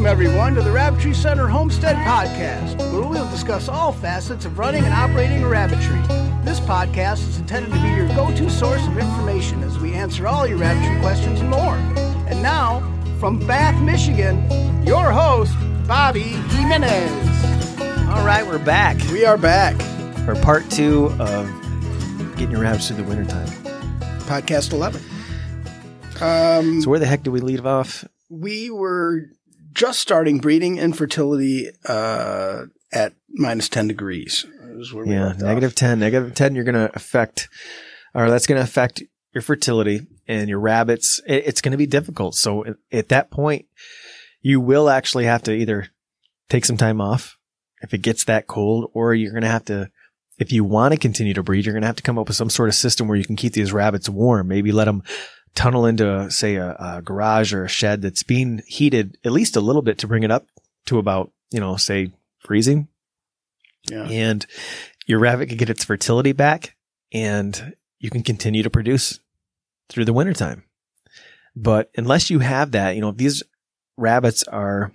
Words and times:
Welcome, 0.00 0.12
everyone, 0.18 0.54
to 0.54 0.62
the 0.62 0.72
Rabbitry 0.72 1.12
Center 1.12 1.46
Homestead 1.46 1.94
Podcast, 1.96 2.78
where 2.90 3.06
we'll 3.06 3.30
discuss 3.30 3.68
all 3.68 3.92
facets 3.92 4.46
of 4.46 4.58
running 4.58 4.82
and 4.82 4.94
operating 4.94 5.42
a 5.44 5.46
rabbitry. 5.46 6.00
This 6.42 6.58
podcast 6.58 7.28
is 7.28 7.38
intended 7.38 7.70
to 7.74 7.82
be 7.82 7.88
your 7.88 8.08
go 8.16 8.34
to 8.34 8.48
source 8.48 8.80
of 8.86 8.96
information 8.96 9.62
as 9.62 9.78
we 9.78 9.92
answer 9.92 10.26
all 10.26 10.46
your 10.46 10.56
rabbitry 10.56 10.98
questions 11.02 11.40
and 11.40 11.50
more. 11.50 11.74
And 12.30 12.42
now, 12.42 12.80
from 13.20 13.46
Bath, 13.46 13.78
Michigan, 13.82 14.42
your 14.86 15.10
host, 15.12 15.52
Bobby 15.86 16.20
Jimenez. 16.22 17.10
All 18.08 18.24
right, 18.24 18.46
we're 18.46 18.58
back 18.58 18.96
We 19.12 19.26
are 19.26 19.36
back. 19.36 19.76
for 20.24 20.34
part 20.36 20.64
two 20.70 21.08
of 21.20 21.46
getting 22.36 22.52
your 22.52 22.62
rabbits 22.62 22.88
through 22.88 22.96
the 22.96 23.04
wintertime. 23.04 23.48
Podcast 24.20 24.72
11. 24.72 25.02
Um, 26.22 26.80
So 26.80 26.88
where 26.88 26.98
the 26.98 27.04
heck 27.04 27.22
do 27.22 27.30
we 27.30 27.40
leave 27.40 27.66
off? 27.66 28.06
we 28.32 28.70
were 28.70 29.26
just 29.72 30.00
starting 30.00 30.38
breeding 30.38 30.78
and 30.78 30.96
fertility 30.96 31.70
uh, 31.86 32.64
at 32.92 33.14
minus 33.28 33.68
10 33.68 33.88
degrees. 33.88 34.46
is 34.78 34.92
where 34.92 35.04
we 35.04 35.14
Yeah, 35.14 35.32
negative 35.38 35.74
10. 35.74 35.98
Negative 35.98 36.34
10, 36.34 36.54
you're 36.54 36.64
going 36.64 36.74
to 36.74 36.94
affect, 36.94 37.48
or 38.14 38.30
that's 38.30 38.46
going 38.46 38.58
to 38.58 38.64
affect 38.64 39.02
your 39.32 39.42
fertility 39.42 40.06
and 40.26 40.48
your 40.48 40.60
rabbits. 40.60 41.20
It, 41.26 41.44
it's 41.46 41.60
going 41.60 41.72
to 41.72 41.78
be 41.78 41.86
difficult. 41.86 42.34
So 42.34 42.64
at, 42.64 42.76
at 42.92 43.08
that 43.08 43.30
point, 43.30 43.66
you 44.42 44.60
will 44.60 44.88
actually 44.88 45.24
have 45.26 45.42
to 45.44 45.52
either 45.52 45.88
take 46.48 46.64
some 46.64 46.76
time 46.76 47.00
off 47.00 47.36
if 47.82 47.94
it 47.94 47.98
gets 47.98 48.24
that 48.24 48.46
cold, 48.46 48.90
or 48.92 49.14
you're 49.14 49.32
going 49.32 49.42
to 49.42 49.48
have 49.48 49.64
to, 49.66 49.90
if 50.38 50.52
you 50.52 50.64
want 50.64 50.92
to 50.92 51.00
continue 51.00 51.34
to 51.34 51.42
breed, 51.42 51.64
you're 51.64 51.72
going 51.72 51.82
to 51.82 51.86
have 51.86 51.96
to 51.96 52.02
come 52.02 52.18
up 52.18 52.28
with 52.28 52.36
some 52.36 52.50
sort 52.50 52.68
of 52.68 52.74
system 52.74 53.08
where 53.08 53.16
you 53.16 53.24
can 53.24 53.36
keep 53.36 53.52
these 53.52 53.72
rabbits 53.72 54.08
warm. 54.08 54.48
Maybe 54.48 54.72
let 54.72 54.84
them 54.84 55.02
tunnel 55.60 55.84
into, 55.84 56.30
say, 56.30 56.56
a, 56.56 56.74
a 56.78 57.02
garage 57.02 57.52
or 57.52 57.64
a 57.64 57.68
shed 57.68 58.00
that's 58.00 58.22
being 58.22 58.62
heated 58.66 59.18
at 59.24 59.32
least 59.32 59.56
a 59.56 59.60
little 59.60 59.82
bit 59.82 59.98
to 59.98 60.06
bring 60.06 60.22
it 60.22 60.30
up 60.30 60.46
to 60.86 60.98
about, 60.98 61.30
you 61.50 61.60
know, 61.60 61.76
say 61.76 62.10
freezing 62.38 62.88
Yeah. 63.90 64.04
and 64.04 64.46
your 65.06 65.18
rabbit 65.18 65.48
can 65.50 65.58
get 65.58 65.68
its 65.68 65.84
fertility 65.84 66.32
back 66.32 66.76
and 67.12 67.74
you 67.98 68.08
can 68.08 68.22
continue 68.22 68.62
to 68.62 68.70
produce 68.70 69.20
through 69.90 70.06
the 70.06 70.14
wintertime. 70.14 70.64
But 71.54 71.90
unless 71.94 72.30
you 72.30 72.38
have 72.38 72.70
that, 72.70 72.94
you 72.94 73.02
know, 73.02 73.10
if 73.10 73.18
these 73.18 73.42
rabbits 73.98 74.44
are, 74.44 74.92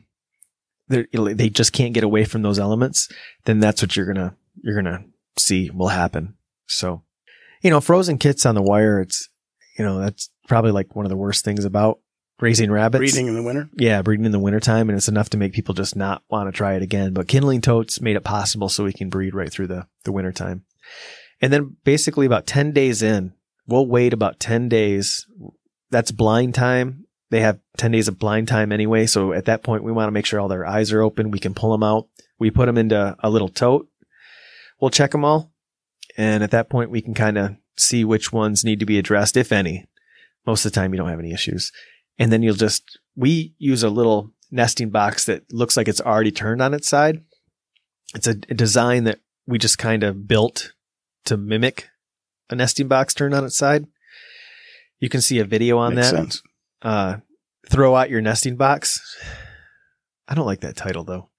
they 0.87 1.49
just 1.49 1.73
can't 1.73 1.93
get 1.93 2.03
away 2.03 2.25
from 2.25 2.41
those 2.41 2.57
elements, 2.57 3.07
then 3.43 3.59
that's 3.59 3.83
what 3.83 3.95
you're 3.95 4.11
going 4.11 4.29
to, 4.29 4.33
you're 4.63 4.81
going 4.81 4.85
to 4.85 5.03
see 5.37 5.69
will 5.69 5.89
happen. 5.89 6.35
So, 6.65 7.03
you 7.61 7.69
know, 7.69 7.81
frozen 7.81 8.17
kits 8.17 8.47
on 8.47 8.55
the 8.55 8.63
wire, 8.63 8.99
it's, 9.01 9.29
you 9.77 9.85
know, 9.85 9.99
that's 9.99 10.29
probably 10.47 10.71
like 10.71 10.95
one 10.95 11.05
of 11.05 11.09
the 11.09 11.17
worst 11.17 11.43
things 11.45 11.65
about 11.65 11.99
raising 12.39 12.71
rabbits. 12.71 12.99
Breeding 12.99 13.27
in 13.27 13.35
the 13.35 13.43
winter. 13.43 13.69
Yeah, 13.77 14.01
breeding 14.01 14.25
in 14.25 14.31
the 14.31 14.39
wintertime, 14.39 14.89
and 14.89 14.97
it's 14.97 15.07
enough 15.07 15.29
to 15.31 15.37
make 15.37 15.53
people 15.53 15.73
just 15.73 15.95
not 15.95 16.23
want 16.29 16.47
to 16.47 16.57
try 16.57 16.75
it 16.75 16.83
again. 16.83 17.13
But 17.13 17.27
kindling 17.27 17.61
totes 17.61 18.01
made 18.01 18.15
it 18.15 18.23
possible 18.23 18.69
so 18.69 18.83
we 18.83 18.93
can 18.93 19.09
breed 19.09 19.33
right 19.33 19.51
through 19.51 19.67
the, 19.67 19.87
the 20.03 20.11
wintertime. 20.11 20.63
And 21.41 21.51
then 21.51 21.77
basically 21.83 22.25
about 22.25 22.47
10 22.47 22.71
days 22.71 23.01
in, 23.01 23.33
we'll 23.67 23.87
wait 23.87 24.13
about 24.13 24.39
10 24.39 24.69
days. 24.69 25.25
That's 25.89 26.11
blind 26.11 26.55
time. 26.55 27.05
They 27.29 27.41
have 27.41 27.59
10 27.77 27.91
days 27.91 28.07
of 28.07 28.19
blind 28.19 28.47
time 28.47 28.71
anyway. 28.71 29.05
So 29.07 29.33
at 29.33 29.45
that 29.45 29.63
point, 29.63 29.83
we 29.83 29.91
want 29.91 30.07
to 30.07 30.11
make 30.11 30.25
sure 30.25 30.39
all 30.39 30.47
their 30.47 30.65
eyes 30.65 30.91
are 30.91 31.01
open. 31.01 31.31
We 31.31 31.39
can 31.39 31.53
pull 31.53 31.71
them 31.71 31.83
out. 31.83 32.07
We 32.39 32.51
put 32.51 32.67
them 32.67 32.77
into 32.77 33.15
a 33.19 33.29
little 33.29 33.49
tote. 33.49 33.87
We'll 34.79 34.91
check 34.91 35.11
them 35.11 35.25
all. 35.25 35.51
And 36.17 36.43
at 36.43 36.51
that 36.51 36.69
point, 36.69 36.91
we 36.91 37.01
can 37.01 37.13
kind 37.13 37.37
of 37.37 37.55
see 37.77 38.05
which 38.05 38.31
ones 38.31 38.63
need 38.63 38.79
to 38.79 38.85
be 38.85 38.97
addressed, 38.97 39.35
if 39.35 39.51
any. 39.51 39.85
Most 40.45 40.65
of 40.65 40.71
the 40.71 40.75
time, 40.79 40.93
you 40.93 40.97
don't 40.97 41.09
have 41.09 41.19
any 41.19 41.31
issues 41.33 41.71
and 42.17 42.31
then 42.31 42.43
you'll 42.43 42.55
just 42.55 42.99
we 43.15 43.53
use 43.57 43.83
a 43.83 43.89
little 43.89 44.31
nesting 44.51 44.89
box 44.89 45.25
that 45.25 45.43
looks 45.51 45.75
like 45.75 45.87
it's 45.87 46.01
already 46.01 46.31
turned 46.31 46.61
on 46.61 46.73
its 46.73 46.87
side 46.87 47.21
it's 48.13 48.27
a, 48.27 48.31
a 48.49 48.53
design 48.53 49.03
that 49.05 49.19
we 49.47 49.57
just 49.57 49.77
kind 49.77 50.03
of 50.03 50.27
built 50.27 50.73
to 51.25 51.35
mimic 51.37 51.89
a 52.49 52.55
nesting 52.55 52.87
box 52.87 53.13
turned 53.13 53.33
on 53.33 53.43
its 53.43 53.57
side 53.57 53.85
you 54.99 55.09
can 55.09 55.21
see 55.21 55.39
a 55.39 55.45
video 55.45 55.77
on 55.77 55.95
Makes 55.95 56.11
that 56.11 56.17
sense. 56.17 56.41
uh 56.81 57.17
throw 57.69 57.95
out 57.95 58.09
your 58.09 58.21
nesting 58.21 58.55
box 58.55 59.01
i 60.27 60.35
don't 60.35 60.45
like 60.45 60.61
that 60.61 60.75
title 60.77 61.03
though 61.03 61.29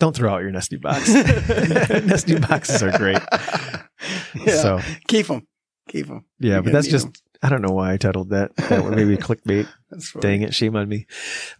don't 0.00 0.14
throw 0.16 0.34
out 0.34 0.42
your 0.42 0.50
nesting 0.50 0.80
box 0.80 1.08
nesting 1.08 2.40
boxes 2.40 2.82
are 2.82 2.96
great 2.98 3.18
yeah. 4.34 4.56
so 4.62 4.80
keep 5.08 5.26
them. 5.28 5.46
Keep 5.88 6.06
them. 6.08 6.24
yeah 6.38 6.56
You 6.56 6.62
but 6.62 6.72
that's 6.72 6.86
just 6.88 7.06
just 7.06 7.06
'em. 7.06 7.12
I 7.42 7.48
don't 7.48 7.62
know 7.62 7.72
why 7.74 7.92
i 7.92 7.96
titled 7.96 8.30
that 8.30 8.54
that 8.56 8.82
one 8.82 8.94
maybe 8.94 9.16
clickbait 9.26 9.68
That's. 9.90 10.12
Dang 10.12 10.42
it, 10.42 10.54
shame 10.54 10.76
on 10.76 10.88
me. 10.88 11.06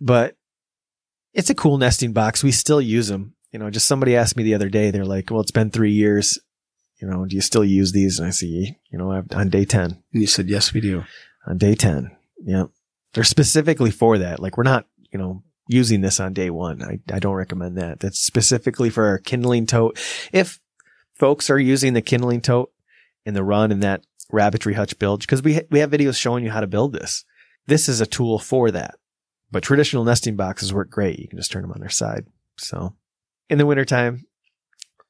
But 0.01 0.37
it's 1.33 1.51
a 1.51 1.55
cool 1.55 1.79
nesting 1.79 2.13
box. 2.13 2.43
We 2.45 2.53
still 2.53 2.81
use 2.81 3.09
them. 3.09 3.35
You 3.53 3.59
know, 3.59 3.71
just 3.71 3.87
somebody 3.89 4.17
asked 4.17 4.37
me 4.37 4.43
the 4.45 4.55
other 4.55 4.69
day, 4.69 4.91
they're 4.91 5.05
like, 5.05 5.31
well, 5.31 5.41
it's 5.41 5.51
been 5.51 5.71
three 5.71 5.93
years. 5.93 6.39
You 7.01 7.09
know, 7.09 7.25
do 7.25 7.35
you 7.35 7.43
still 7.43 7.65
use 7.65 7.93
these? 7.93 8.19
And 8.19 8.29
I 8.29 8.31
see, 8.31 8.77
you 8.91 8.99
know, 8.99 9.11
I've- 9.13 9.35
on 9.35 9.49
day 9.49 9.65
10, 9.65 9.91
And 10.13 10.23
you 10.23 10.27
said, 10.29 10.49
yes, 10.49 10.73
we 10.73 10.81
do. 10.81 11.05
on 11.47 11.57
day 11.59 11.75
10. 11.75 12.11
Yeah. 12.45 12.65
They're 13.15 13.25
specifically 13.25 13.91
for 13.91 14.19
that. 14.19 14.39
Like 14.41 14.57
we're 14.57 14.63
not, 14.65 14.87
you 15.13 15.19
know, 15.19 15.43
using 15.69 16.01
this 16.01 16.21
on 16.21 16.33
day 16.33 16.51
one. 16.51 16.83
I, 16.83 17.01
I 17.13 17.19
don't 17.19 17.35
recommend 17.35 17.77
that. 17.79 17.99
That's 18.01 18.21
specifically 18.21 18.91
for 18.91 19.07
our 19.07 19.19
kindling 19.19 19.67
tote. 19.67 19.99
If 20.33 20.61
folks 21.19 21.49
are 21.51 21.59
using 21.59 21.95
the 21.95 22.03
kindling 22.03 22.41
tote 22.43 22.71
in 23.25 23.35
the 23.35 23.43
run 23.45 23.73
and 23.73 23.83
that 23.83 24.05
rabbitry 24.33 24.75
hutch 24.75 24.99
build, 24.99 25.21
because 25.21 25.43
we, 25.43 25.55
ha- 25.55 25.67
we 25.71 25.81
have 25.81 25.91
videos 25.91 26.17
showing 26.17 26.45
you 26.45 26.51
how 26.51 26.61
to 26.61 26.67
build 26.67 26.93
this. 26.93 27.25
This 27.67 27.89
is 27.89 28.01
a 28.01 28.07
tool 28.07 28.39
for 28.39 28.71
that. 28.71 28.97
But 29.51 29.63
traditional 29.63 30.05
nesting 30.05 30.37
boxes 30.37 30.73
work 30.73 30.91
great. 30.91 31.19
You 31.19 31.29
can 31.29 31.39
just 31.39 31.51
turn 31.51 31.63
them 31.63 31.73
on 31.73 31.81
their 31.81 31.89
side. 31.89 32.27
So 32.57 32.95
in 33.49 33.59
the 33.59 33.67
wintertime, 33.67 34.27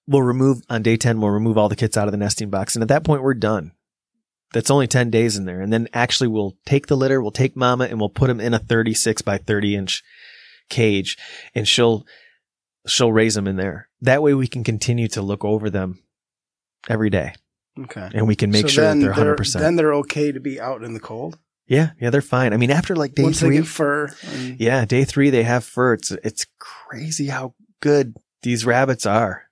we'll 0.06 0.22
remove 0.22 0.62
on 0.69 0.82
day 0.82 0.97
10, 0.97 1.20
we'll 1.20 1.30
remove 1.30 1.59
all 1.59 1.69
the 1.69 1.76
kits 1.76 1.97
out 1.97 2.09
of 2.09 2.12
the 2.12 2.19
nesting 2.19 2.50
box. 2.50 2.75
And 2.75 2.82
at 2.82 2.88
that 2.88 3.04
point, 3.04 3.22
we're 3.22 3.34
done. 3.34 3.72
That's 4.53 4.70
only 4.70 4.88
10 4.88 5.10
days 5.10 5.36
in 5.36 5.44
there. 5.44 5.60
And 5.60 5.72
then 5.72 5.88
actually 5.92 6.28
we'll 6.28 6.56
take 6.66 6.88
the 6.88 6.97
litter, 6.97 7.22
we'll 7.22 7.30
take 7.30 7.54
mama 7.54 7.84
and 7.84 8.00
we'll 8.00 8.09
put 8.09 8.26
them 8.26 8.41
in 8.41 8.54
a 8.54 8.59
36 8.59 9.22
by 9.22 9.38
30 9.38 9.76
inch 9.76 10.03
cage 10.69 11.16
and 11.54 11.69
she'll, 11.69 12.04
she'll 12.86 13.12
raise 13.12 13.34
them 13.34 13.47
in 13.47 13.56
there. 13.56 13.88
That 14.00 14.22
way 14.22 14.34
we 14.34 14.48
can 14.48 14.64
continue 14.64 15.06
to 15.09 15.22
look 15.22 15.44
over 15.44 15.70
them 15.70 16.03
every 16.88 17.10
day 17.10 17.34
Okay. 17.78 18.10
and 18.14 18.26
we 18.26 18.36
can 18.36 18.50
make 18.50 18.62
So 18.62 18.69
sure 18.69 18.84
that 18.94 18.98
they're 19.00 19.12
100%. 19.36 19.58
Then 19.60 19.76
they're 19.76 19.94
okay 19.94 20.32
to 20.32 20.41
be 20.41 20.60
out 20.60 20.82
in 20.82 20.92
the 20.94 21.00
cold. 21.00 21.38
yeah. 21.66 21.91
Yeah. 22.00 22.10
They're 22.10 22.20
fine. 22.22 22.53
I 22.53 22.56
mean, 22.56 22.70
after 22.70 22.97
like 22.97 23.14
day 23.14 23.22
Once 23.22 23.41
three, 23.41 23.62
fur. 23.62 24.08
and- 24.34 24.58
yeah, 24.60 24.84
day 24.84 25.04
three 25.04 25.31
they 25.31 25.44
have 25.44 25.64
fur. 25.64 25.94
It's 25.94 26.10
it's 26.10 26.47
crazy 26.59 27.28
how 27.28 27.54
good 27.80 28.16
these 28.42 28.66
rabbits 28.66 29.06
are. 29.06 29.44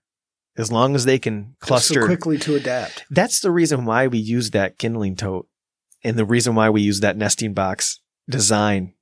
As 0.57 0.73
long 0.73 0.97
as 0.97 1.05
they 1.05 1.21
can 1.21 1.55
cluster. 1.61 2.01
So 2.01 2.07
quickly 2.07 2.37
to 2.39 2.57
adapt. 2.57 3.05
That's 3.11 3.39
the 3.39 3.53
reason 3.53 3.85
why 3.85 4.09
we 4.09 4.19
use 4.19 4.51
that 4.51 4.77
kindling 4.77 5.15
tote, 5.15 5.47
and 6.03 6.19
the 6.19 6.25
reason 6.25 6.57
why 6.57 6.69
we 6.69 6.83
use 6.83 6.99
that 6.99 7.17
nesting 7.17 7.55
box 7.55 8.01
design, 8.29 8.95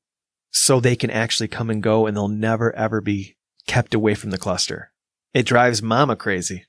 so 0.51 0.79
they 0.81 0.97
can 0.97 1.09
actually 1.11 1.49
come 1.49 1.71
and 1.71 1.83
go, 1.83 2.07
and 2.07 2.15
they'll 2.15 2.29
never 2.29 2.77
ever 2.77 3.01
be 3.01 3.37
kept 3.67 3.95
away 3.95 4.15
from 4.15 4.31
the 4.33 4.39
cluster. 4.39 4.93
It 5.33 5.45
drives 5.47 5.81
Mama 5.83 6.15
crazy 6.15 6.67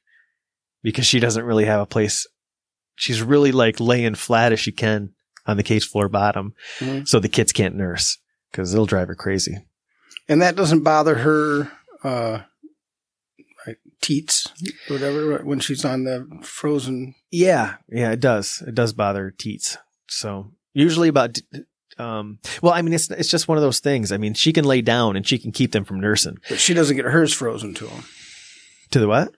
because 0.83 1.05
she 1.05 1.19
doesn't 1.19 1.43
really 1.43 1.65
have 1.65 1.81
a 1.81 1.85
place. 1.85 2.25
She's 2.97 3.21
really 3.21 3.51
like 3.53 3.79
laying 3.79 4.15
flat 4.15 4.51
as 4.51 4.59
she 4.59 4.71
can 4.73 5.13
on 5.45 5.55
the 5.55 5.63
cage 5.63 5.87
floor 5.87 6.09
bottom, 6.09 6.53
Mhm. 6.79 7.07
so 7.07 7.19
the 7.19 7.29
kids 7.29 7.53
can't 7.53 7.75
nurse 7.75 8.17
because 8.51 8.73
it'll 8.73 8.85
drive 8.85 9.07
her 9.07 9.15
crazy. 9.15 9.65
And 10.27 10.41
that 10.41 10.57
doesn't 10.57 10.83
bother 10.83 11.15
her, 11.19 11.71
uh, 12.03 12.39
teats, 14.01 14.47
whatever, 14.87 15.37
when 15.43 15.59
she's 15.59 15.83
on 15.85 16.03
the 16.03 16.27
frozen. 16.41 17.15
Yeah, 17.31 17.75
yeah, 17.89 18.11
it 18.11 18.19
does. 18.19 18.63
It 18.67 18.75
does 18.75 18.93
bother 18.93 19.31
teats. 19.31 19.77
So 20.07 20.51
usually 20.73 21.07
about, 21.09 21.37
um, 21.97 22.39
well, 22.61 22.73
I 22.73 22.81
mean, 22.81 22.93
it's 22.93 23.09
it's 23.11 23.29
just 23.29 23.47
one 23.47 23.57
of 23.57 23.61
those 23.63 23.79
things. 23.79 24.11
I 24.11 24.17
mean, 24.17 24.33
she 24.33 24.53
can 24.53 24.65
lay 24.65 24.81
down 24.81 25.15
and 25.15 25.27
she 25.27 25.37
can 25.37 25.51
keep 25.51 25.71
them 25.71 25.83
from 25.85 25.99
nursing. 25.99 26.37
But 26.49 26.59
she 26.59 26.73
doesn't 26.73 26.95
get 26.95 27.05
hers 27.05 27.33
frozen 27.33 27.73
to 27.75 27.85
them, 27.87 28.03
To 28.91 28.99
the 28.99 29.07
what? 29.07 29.35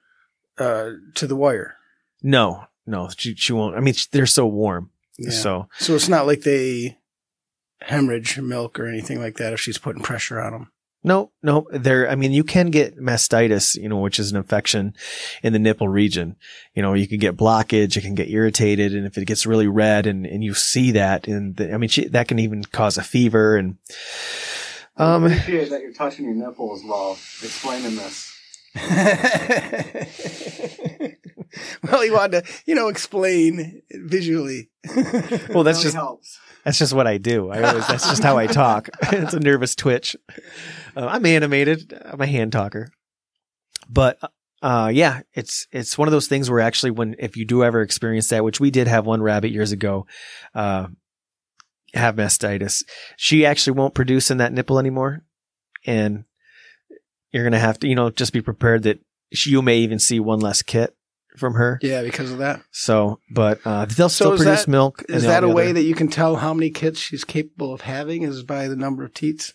uh, 0.58 0.92
to 1.16 1.26
the 1.28 1.36
wire. 1.36 1.76
No, 2.22 2.66
no, 2.90 3.10
she 3.16 3.36
she 3.36 3.54
won't. 3.54 3.76
I 3.76 3.80
mean, 3.80 3.94
they're 4.12 4.26
so 4.26 4.46
warm. 4.48 4.90
Yeah. 5.18 5.32
So 5.32 5.68
So 5.78 5.96
it's 5.96 6.10
not 6.10 6.28
like 6.28 6.42
they 6.42 6.98
hemorrhage 7.82 8.38
milk 8.40 8.80
or 8.80 8.88
anything 8.88 9.20
like 9.22 9.38
that 9.38 9.54
if 9.54 9.60
she's 9.60 9.78
putting 9.78 10.02
pressure 10.02 10.40
on 10.42 10.52
them. 10.52 10.72
no, 11.04 11.32
no, 11.42 11.66
they're. 11.72 12.10
I 12.10 12.16
mean, 12.16 12.32
you 12.34 12.44
can 12.44 12.72
get 12.72 12.98
mastitis, 12.98 13.76
you 13.76 13.88
know, 13.88 14.00
which 14.00 14.20
is 14.20 14.32
an 14.32 14.38
infection 14.38 14.94
in 15.44 15.54
the 15.54 15.60
nipple 15.60 15.88
region. 15.88 16.36
You 16.74 16.82
know, 16.82 16.94
you 16.94 17.08
can 17.08 17.20
get 17.20 17.38
blockage, 17.38 17.96
it 17.96 18.02
can 18.02 18.16
get 18.16 18.30
irritated, 18.30 18.94
and 18.94 19.06
if 19.06 19.18
it 19.18 19.26
gets 19.26 19.46
really 19.46 19.68
red, 19.68 20.08
and 20.08 20.26
and 20.26 20.44
you 20.44 20.54
see 20.54 20.92
that, 20.92 21.28
and 21.28 21.56
the, 21.56 21.74
I 21.74 21.78
mean, 21.78 21.90
she, 21.90 22.08
that 22.10 22.28
can 22.28 22.40
even 22.40 22.64
cause 22.64 22.98
a 22.98 23.04
fever 23.04 23.56
and. 23.56 23.78
Um, 24.98 25.24
appreciate 25.24 25.70
that 25.70 25.82
you're 25.82 25.94
touching 25.94 26.26
your 26.26 26.34
nipples 26.34 26.84
while 26.84 27.14
explaining 27.42 27.96
this. 27.96 28.36
well, 31.84 32.02
he 32.02 32.12
wanted 32.12 32.46
to, 32.46 32.54
you 32.66 32.76
know, 32.76 32.88
explain 32.88 33.82
visually. 33.92 34.70
Well, 35.50 35.64
that's 35.64 35.82
just 35.82 35.96
helps. 35.96 36.40
that's 36.64 36.78
just 36.78 36.94
what 36.94 37.08
I 37.08 37.18
do. 37.18 37.50
I 37.50 37.64
always 37.64 37.88
that's 37.88 38.08
just 38.08 38.24
how 38.24 38.38
I 38.38 38.48
talk. 38.48 38.90
it's 39.02 39.34
a 39.34 39.40
nervous 39.40 39.76
twitch. 39.76 40.16
Uh, 40.96 41.08
I'm 41.08 41.26
animated. 41.26 41.94
I'm 42.06 42.22
a 42.22 42.28
hand 42.28 42.52
talker. 42.52 42.90
But 43.90 44.20
uh, 44.62 44.92
yeah, 44.94 45.22
it's 45.34 45.68
it's 45.72 45.98
one 45.98 46.08
of 46.08 46.12
those 46.12 46.28
things 46.28 46.50
where 46.50 46.60
actually, 46.60 46.92
when 46.92 47.16
if 47.20 47.36
you 47.38 47.46
do 47.46 47.64
ever 47.64 47.82
experience 47.82 48.28
that, 48.30 48.44
which 48.44 48.60
we 48.60 48.72
did 48.72 48.88
have 48.88 49.06
one 49.06 49.22
rabbit 49.22 49.52
years 49.52 49.72
ago, 49.72 50.06
uh, 50.54 50.88
have 51.94 52.16
mastitis, 52.16 52.84
she 53.18 53.46
actually 53.46 53.74
won't 53.74 53.96
produce 53.96 54.30
in 54.30 54.38
that 54.38 54.54
nipple 54.54 54.80
anymore, 54.80 55.24
and 55.86 56.26
you're 57.32 57.44
gonna 57.44 57.60
have 57.60 57.80
to, 57.80 57.88
you 57.88 57.96
know, 57.96 58.10
just 58.10 58.34
be 58.34 58.42
prepared 58.42 58.84
that 58.84 59.00
she, 59.34 59.52
you 59.52 59.62
may 59.62 59.80
even 59.80 60.00
see 60.00 60.20
one 60.20 60.40
less 60.40 60.62
kit 60.62 60.96
from 61.40 61.54
her. 61.56 61.80
Yeah, 61.82 62.04
because 62.04 62.32
of 62.32 62.38
that. 62.40 62.62
So, 62.72 63.20
but 63.32 63.60
uh, 63.66 63.86
they'll 63.86 64.10
still 64.10 64.34
is 64.34 64.42
produce 64.42 64.66
that- 64.66 64.72
milk. 64.72 65.04
Is 65.10 65.24
that 65.24 65.44
a 65.44 65.50
way 65.50 65.66
other- 65.66 65.74
that 65.74 65.84
you 65.84 65.96
can 65.96 66.08
tell 66.10 66.36
how 66.38 66.54
many 66.54 66.70
kids 66.70 67.00
she's 67.00 67.24
capable 67.24 67.74
of 67.74 67.82
having? 67.82 68.24
Is 68.24 68.44
by 68.44 68.68
the 68.68 68.76
number 68.76 69.04
of 69.04 69.14
teats? 69.14 69.54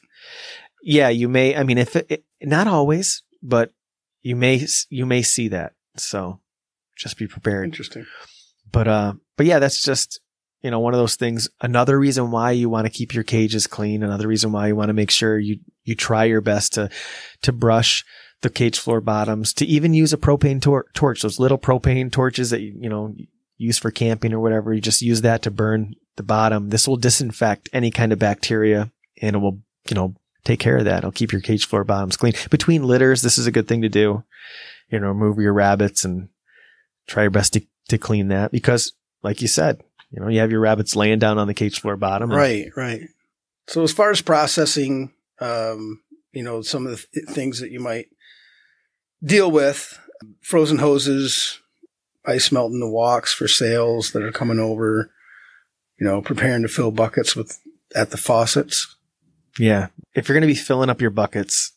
yeah, 0.82 1.08
you 1.08 1.28
may. 1.28 1.54
I 1.56 1.62
mean, 1.62 1.78
if 1.78 1.94
it, 1.96 2.06
it 2.10 2.24
not 2.42 2.66
always, 2.66 3.22
but 3.42 3.72
you 4.22 4.36
may 4.36 4.66
you 4.88 5.06
may 5.06 5.22
see 5.22 5.48
that. 5.48 5.72
So 5.96 6.40
just 6.96 7.18
be 7.18 7.26
prepared. 7.26 7.64
Interesting. 7.64 8.06
But 8.72 8.88
uh, 8.88 9.12
but 9.36 9.46
yeah, 9.46 9.58
that's 9.58 9.82
just 9.82 10.20
you 10.62 10.70
know 10.70 10.80
one 10.80 10.94
of 10.94 10.98
those 10.98 11.16
things. 11.16 11.48
Another 11.60 11.98
reason 11.98 12.30
why 12.30 12.50
you 12.52 12.68
want 12.68 12.86
to 12.86 12.90
keep 12.92 13.14
your 13.14 13.24
cages 13.24 13.66
clean. 13.66 14.02
Another 14.02 14.26
reason 14.28 14.50
why 14.52 14.68
you 14.68 14.76
want 14.76 14.88
to 14.88 14.94
make 14.94 15.10
sure 15.10 15.38
you 15.38 15.58
you 15.84 15.94
try 15.94 16.24
your 16.24 16.40
best 16.40 16.74
to 16.74 16.90
to 17.42 17.52
brush 17.52 18.04
the 18.44 18.50
cage 18.50 18.78
floor 18.78 19.00
bottoms. 19.00 19.52
To 19.54 19.66
even 19.66 19.92
use 19.94 20.12
a 20.12 20.16
propane 20.16 20.62
tor- 20.62 20.86
torch, 20.94 21.22
those 21.22 21.40
little 21.40 21.58
propane 21.58 22.12
torches 22.12 22.50
that 22.50 22.60
you, 22.60 22.76
you 22.80 22.88
know 22.88 23.14
use 23.56 23.78
for 23.78 23.90
camping 23.90 24.32
or 24.32 24.40
whatever. 24.40 24.72
You 24.72 24.80
just 24.80 25.02
use 25.02 25.22
that 25.22 25.42
to 25.42 25.50
burn 25.50 25.94
the 26.16 26.22
bottom. 26.22 26.70
This 26.70 26.86
will 26.88 26.96
disinfect 26.96 27.68
any 27.72 27.90
kind 27.90 28.12
of 28.12 28.18
bacteria, 28.18 28.92
and 29.20 29.34
it 29.36 29.38
will 29.40 29.60
you 29.88 29.94
know 29.96 30.14
take 30.44 30.60
care 30.60 30.76
of 30.78 30.84
that. 30.84 30.98
It'll 30.98 31.10
keep 31.12 31.32
your 31.32 31.40
cage 31.40 31.66
floor 31.66 31.82
bottoms 31.84 32.16
clean. 32.16 32.34
Between 32.50 32.84
litters, 32.84 33.22
this 33.22 33.38
is 33.38 33.46
a 33.46 33.52
good 33.52 33.66
thing 33.66 33.82
to 33.82 33.88
do. 33.88 34.22
You 34.90 35.00
know, 35.00 35.08
remove 35.08 35.38
your 35.38 35.52
rabbits 35.54 36.04
and 36.04 36.28
try 37.08 37.22
your 37.24 37.30
best 37.30 37.54
to, 37.54 37.62
to 37.88 37.98
clean 37.98 38.28
that 38.28 38.52
because, 38.52 38.92
like 39.22 39.40
you 39.42 39.48
said, 39.48 39.82
you 40.10 40.20
know, 40.20 40.28
you 40.28 40.40
have 40.40 40.50
your 40.50 40.60
rabbits 40.60 40.94
laying 40.94 41.18
down 41.18 41.38
on 41.38 41.46
the 41.46 41.54
cage 41.54 41.80
floor 41.80 41.96
bottom. 41.96 42.30
and- 42.30 42.38
Right, 42.38 42.66
right. 42.76 43.00
So 43.66 43.82
as 43.82 43.92
far 43.92 44.10
as 44.10 44.20
processing, 44.20 45.12
um, 45.40 46.02
you 46.32 46.42
know, 46.42 46.60
some 46.60 46.86
of 46.86 46.92
the 46.92 47.06
th- 47.20 47.34
things 47.34 47.60
that 47.60 47.70
you 47.70 47.80
might 47.80 48.06
deal 49.24 49.50
with, 49.50 49.98
frozen 50.40 50.78
hoses, 50.78 51.60
ice 52.26 52.52
melting 52.52 52.80
the 52.80 52.88
walks 52.88 53.32
for 53.32 53.48
sales 53.48 54.12
that 54.12 54.22
are 54.22 54.32
coming 54.32 54.58
over, 54.58 55.10
you 55.98 56.06
know, 56.06 56.22
preparing 56.22 56.62
to 56.62 56.68
fill 56.68 56.90
buckets 56.90 57.36
with 57.36 57.58
at 57.94 58.10
the 58.10 58.16
faucets. 58.16 58.96
Yeah. 59.58 59.88
If 60.14 60.28
you're 60.28 60.34
going 60.34 60.48
to 60.48 60.54
be 60.54 60.58
filling 60.58 60.90
up 60.90 61.00
your 61.00 61.10
buckets, 61.10 61.72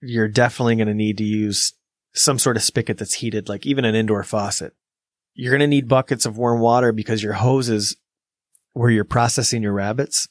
you're 0.00 0.28
definitely 0.28 0.76
going 0.76 0.88
to 0.88 0.94
need 0.94 1.18
to 1.18 1.24
use 1.24 1.72
some 2.14 2.38
sort 2.38 2.56
of 2.56 2.62
spigot 2.62 2.98
that's 2.98 3.14
heated, 3.14 3.48
like 3.48 3.64
even 3.66 3.84
an 3.84 3.94
indoor 3.94 4.22
faucet. 4.22 4.74
You're 5.34 5.52
going 5.52 5.60
to 5.60 5.66
need 5.66 5.88
buckets 5.88 6.26
of 6.26 6.36
warm 6.36 6.60
water 6.60 6.92
because 6.92 7.22
your 7.22 7.32
hoses 7.32 7.96
where 8.74 8.90
you're 8.90 9.04
processing 9.04 9.62
your 9.62 9.72
rabbits 9.72 10.28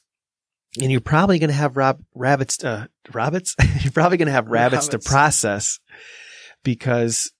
and 0.80 0.92
you're 0.92 1.00
probably 1.00 1.38
going 1.38 1.50
to 1.50 1.54
have 1.56 1.76
rab- 1.76 2.04
rabbits, 2.14 2.62
uh, 2.62 2.86
rabbits. 3.12 3.56
you're 3.80 3.92
probably 3.92 4.16
going 4.16 4.26
to 4.26 4.32
have 4.32 4.48
rabbits 4.48 4.86
Rabbits. 4.86 5.04
to 5.04 5.10
process 5.10 5.80
because 6.62 7.32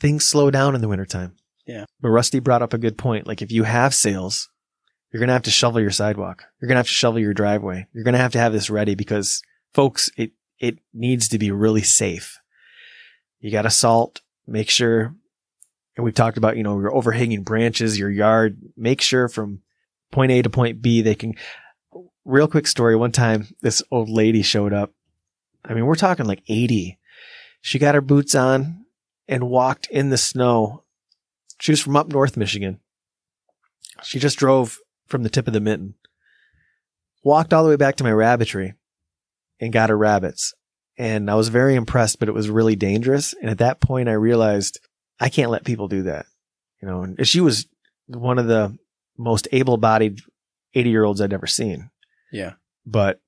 things 0.00 0.24
slow 0.24 0.50
down 0.50 0.74
in 0.74 0.80
the 0.80 0.88
wintertime. 0.88 1.36
Yeah. 1.66 1.84
But 2.00 2.10
Rusty 2.10 2.40
brought 2.40 2.62
up 2.62 2.74
a 2.74 2.78
good 2.78 2.98
point. 2.98 3.26
Like 3.26 3.42
if 3.42 3.50
you 3.50 3.64
have 3.64 3.94
sales, 3.94 4.50
you're 5.10 5.20
going 5.20 5.28
to 5.28 5.34
have 5.34 5.42
to 5.42 5.50
shovel 5.50 5.80
your 5.80 5.90
sidewalk. 5.90 6.44
You're 6.60 6.68
going 6.68 6.74
to 6.76 6.80
have 6.80 6.88
to 6.88 6.92
shovel 6.92 7.20
your 7.20 7.34
driveway. 7.34 7.86
You're 7.92 8.04
going 8.04 8.14
to 8.14 8.20
have 8.20 8.32
to 8.32 8.38
have 8.38 8.52
this 8.52 8.68
ready 8.68 8.94
because 8.94 9.42
folks, 9.72 10.10
it, 10.16 10.32
it 10.58 10.78
needs 10.92 11.28
to 11.28 11.38
be 11.38 11.50
really 11.50 11.82
safe. 11.82 12.38
You 13.40 13.50
got 13.50 13.62
to 13.62 13.70
salt, 13.70 14.22
make 14.46 14.68
sure, 14.68 15.14
and 15.96 16.04
we've 16.04 16.14
talked 16.14 16.36
about, 16.36 16.56
you 16.56 16.62
know, 16.62 16.78
your 16.80 16.94
overhanging 16.94 17.44
branches, 17.44 17.98
your 17.98 18.10
yard, 18.10 18.58
make 18.76 19.00
sure 19.00 19.28
from 19.28 19.60
point 20.10 20.32
A 20.32 20.42
to 20.42 20.50
point 20.50 20.82
B, 20.82 21.02
they 21.02 21.14
can, 21.14 21.34
real 22.24 22.48
quick 22.48 22.66
story. 22.66 22.96
One 22.96 23.12
time 23.12 23.46
this 23.62 23.82
old 23.90 24.08
lady 24.08 24.42
showed 24.42 24.72
up. 24.72 24.92
I 25.64 25.74
mean, 25.74 25.86
we're 25.86 25.94
talking 25.94 26.26
like 26.26 26.42
80. 26.48 26.98
She 27.64 27.78
got 27.78 27.94
her 27.94 28.02
boots 28.02 28.34
on 28.34 28.84
and 29.26 29.48
walked 29.48 29.86
in 29.86 30.10
the 30.10 30.18
snow. 30.18 30.84
She 31.58 31.72
was 31.72 31.80
from 31.80 31.96
up 31.96 32.08
north 32.08 32.36
Michigan. 32.36 32.78
She 34.02 34.18
just 34.18 34.36
drove 34.36 34.78
from 35.06 35.22
the 35.22 35.30
tip 35.30 35.46
of 35.46 35.54
the 35.54 35.62
mitten, 35.62 35.94
walked 37.22 37.54
all 37.54 37.64
the 37.64 37.70
way 37.70 37.76
back 37.76 37.96
to 37.96 38.04
my 38.04 38.12
rabbitry 38.12 38.74
and 39.60 39.72
got 39.72 39.88
her 39.88 39.96
rabbits. 39.96 40.52
And 40.98 41.30
I 41.30 41.36
was 41.36 41.48
very 41.48 41.74
impressed, 41.74 42.18
but 42.18 42.28
it 42.28 42.34
was 42.34 42.50
really 42.50 42.76
dangerous. 42.76 43.32
And 43.40 43.48
at 43.48 43.58
that 43.58 43.80
point, 43.80 44.10
I 44.10 44.12
realized 44.12 44.78
I 45.18 45.30
can't 45.30 45.50
let 45.50 45.64
people 45.64 45.88
do 45.88 46.02
that. 46.02 46.26
You 46.82 46.88
know, 46.88 47.02
and 47.02 47.26
she 47.26 47.40
was 47.40 47.66
one 48.08 48.38
of 48.38 48.46
the 48.46 48.76
most 49.16 49.48
able 49.52 49.78
bodied 49.78 50.20
80 50.74 50.90
year 50.90 51.04
olds 51.04 51.22
I'd 51.22 51.32
ever 51.32 51.46
seen. 51.46 51.88
Yeah. 52.30 52.52
But 52.84 53.22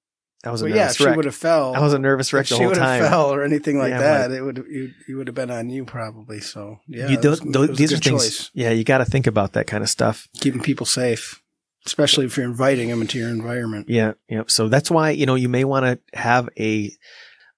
I 0.44 0.50
was 0.50 0.62
a 0.62 0.64
But 0.66 0.70
yeah, 0.72 0.76
if 0.76 0.80
nervous 0.82 0.96
she 0.96 1.04
wreck. 1.06 1.16
would 1.16 1.24
have 1.24 1.34
fell, 1.34 1.74
I 1.74 1.80
was 1.80 1.92
a 1.92 1.98
nervous 1.98 2.32
wreck 2.32 2.46
the 2.46 2.54
she 2.54 2.62
whole 2.62 2.68
would 2.68 2.76
have 2.76 3.00
time. 3.00 3.10
fell 3.10 3.32
or 3.34 3.42
anything 3.42 3.78
like 3.78 3.90
Yeah, 3.90 4.28
that, 4.28 4.30
it 4.32 4.42
would 4.42 4.58
you, 4.68 4.90
you 5.08 5.16
would 5.16 5.26
have 5.28 5.34
been 5.34 5.50
on 5.50 5.70
you 5.70 5.84
probably. 5.84 6.40
So 6.40 6.78
yeah, 6.86 7.08
You 7.08 7.20
don't- 7.20 7.42
it 7.46 7.52
don't- 7.52 7.76
these 7.76 7.92
are 7.92 7.96
things. 7.96 8.22
choice. 8.24 8.50
Yeah, 8.54 8.70
you 8.70 8.84
got 8.84 8.98
to 8.98 9.04
think 9.04 9.26
about 9.26 9.54
that 9.54 9.66
kind 9.66 9.82
of 9.82 9.88
stuff. 9.90 10.28
keeping 10.38 10.60
people 10.60 10.86
safe, 10.86 11.42
especially 11.84 12.26
if 12.26 12.36
you're 12.36 12.46
inviting 12.46 12.88
them 12.90 13.00
into 13.00 13.18
your 13.18 13.28
environment. 13.30 13.88
Yeah, 13.88 14.12
yeah. 14.28 14.42
So 14.46 14.68
that's 14.68 14.90
why 14.90 15.10
you 15.10 15.26
know 15.26 15.34
you 15.34 15.48
may 15.48 15.64
want 15.64 15.84
to 16.12 16.18
have 16.18 16.48
a 16.58 16.92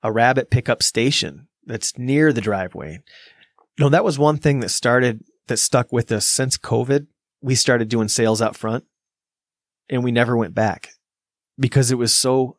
a 0.03 0.13
rabbit 0.13 0.51
pickup 0.51 0.83
station 0.83 1.49
that's 1.67 1.99
near 1.99 2.33
the 2.33 2.41
driveway. 2.41 3.01
No, 3.79 3.89
that 3.91 4.05
was 4.05 4.19
one 4.19 4.39
thing 4.39 4.61
that 4.61 4.71
started 4.71 5.25
that 5.49 5.59
stuck 5.59 5.93
with 5.93 6.11
us 6.13 6.27
since 6.27 6.57
COVID. 6.57 7.07
We 7.43 7.55
started 7.55 7.89
doing 7.89 8.09
sales 8.09 8.41
out 8.41 8.57
front, 8.57 8.85
and 9.91 10.03
we 10.05 10.13
never 10.13 10.37
went 10.37 10.55
back 10.55 10.91
because 11.59 11.91
it 11.91 11.97
was 11.97 12.15
so 12.15 12.57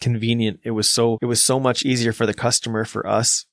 convenient. 0.00 0.60
It 0.64 0.72
was 0.72 0.90
so 0.90 1.18
it 1.20 1.26
was 1.26 1.42
so 1.42 1.60
much 1.60 1.84
easier 1.84 2.12
for 2.12 2.26
the 2.26 2.34
customer 2.34 2.84
for 2.84 3.06
us. 3.06 3.46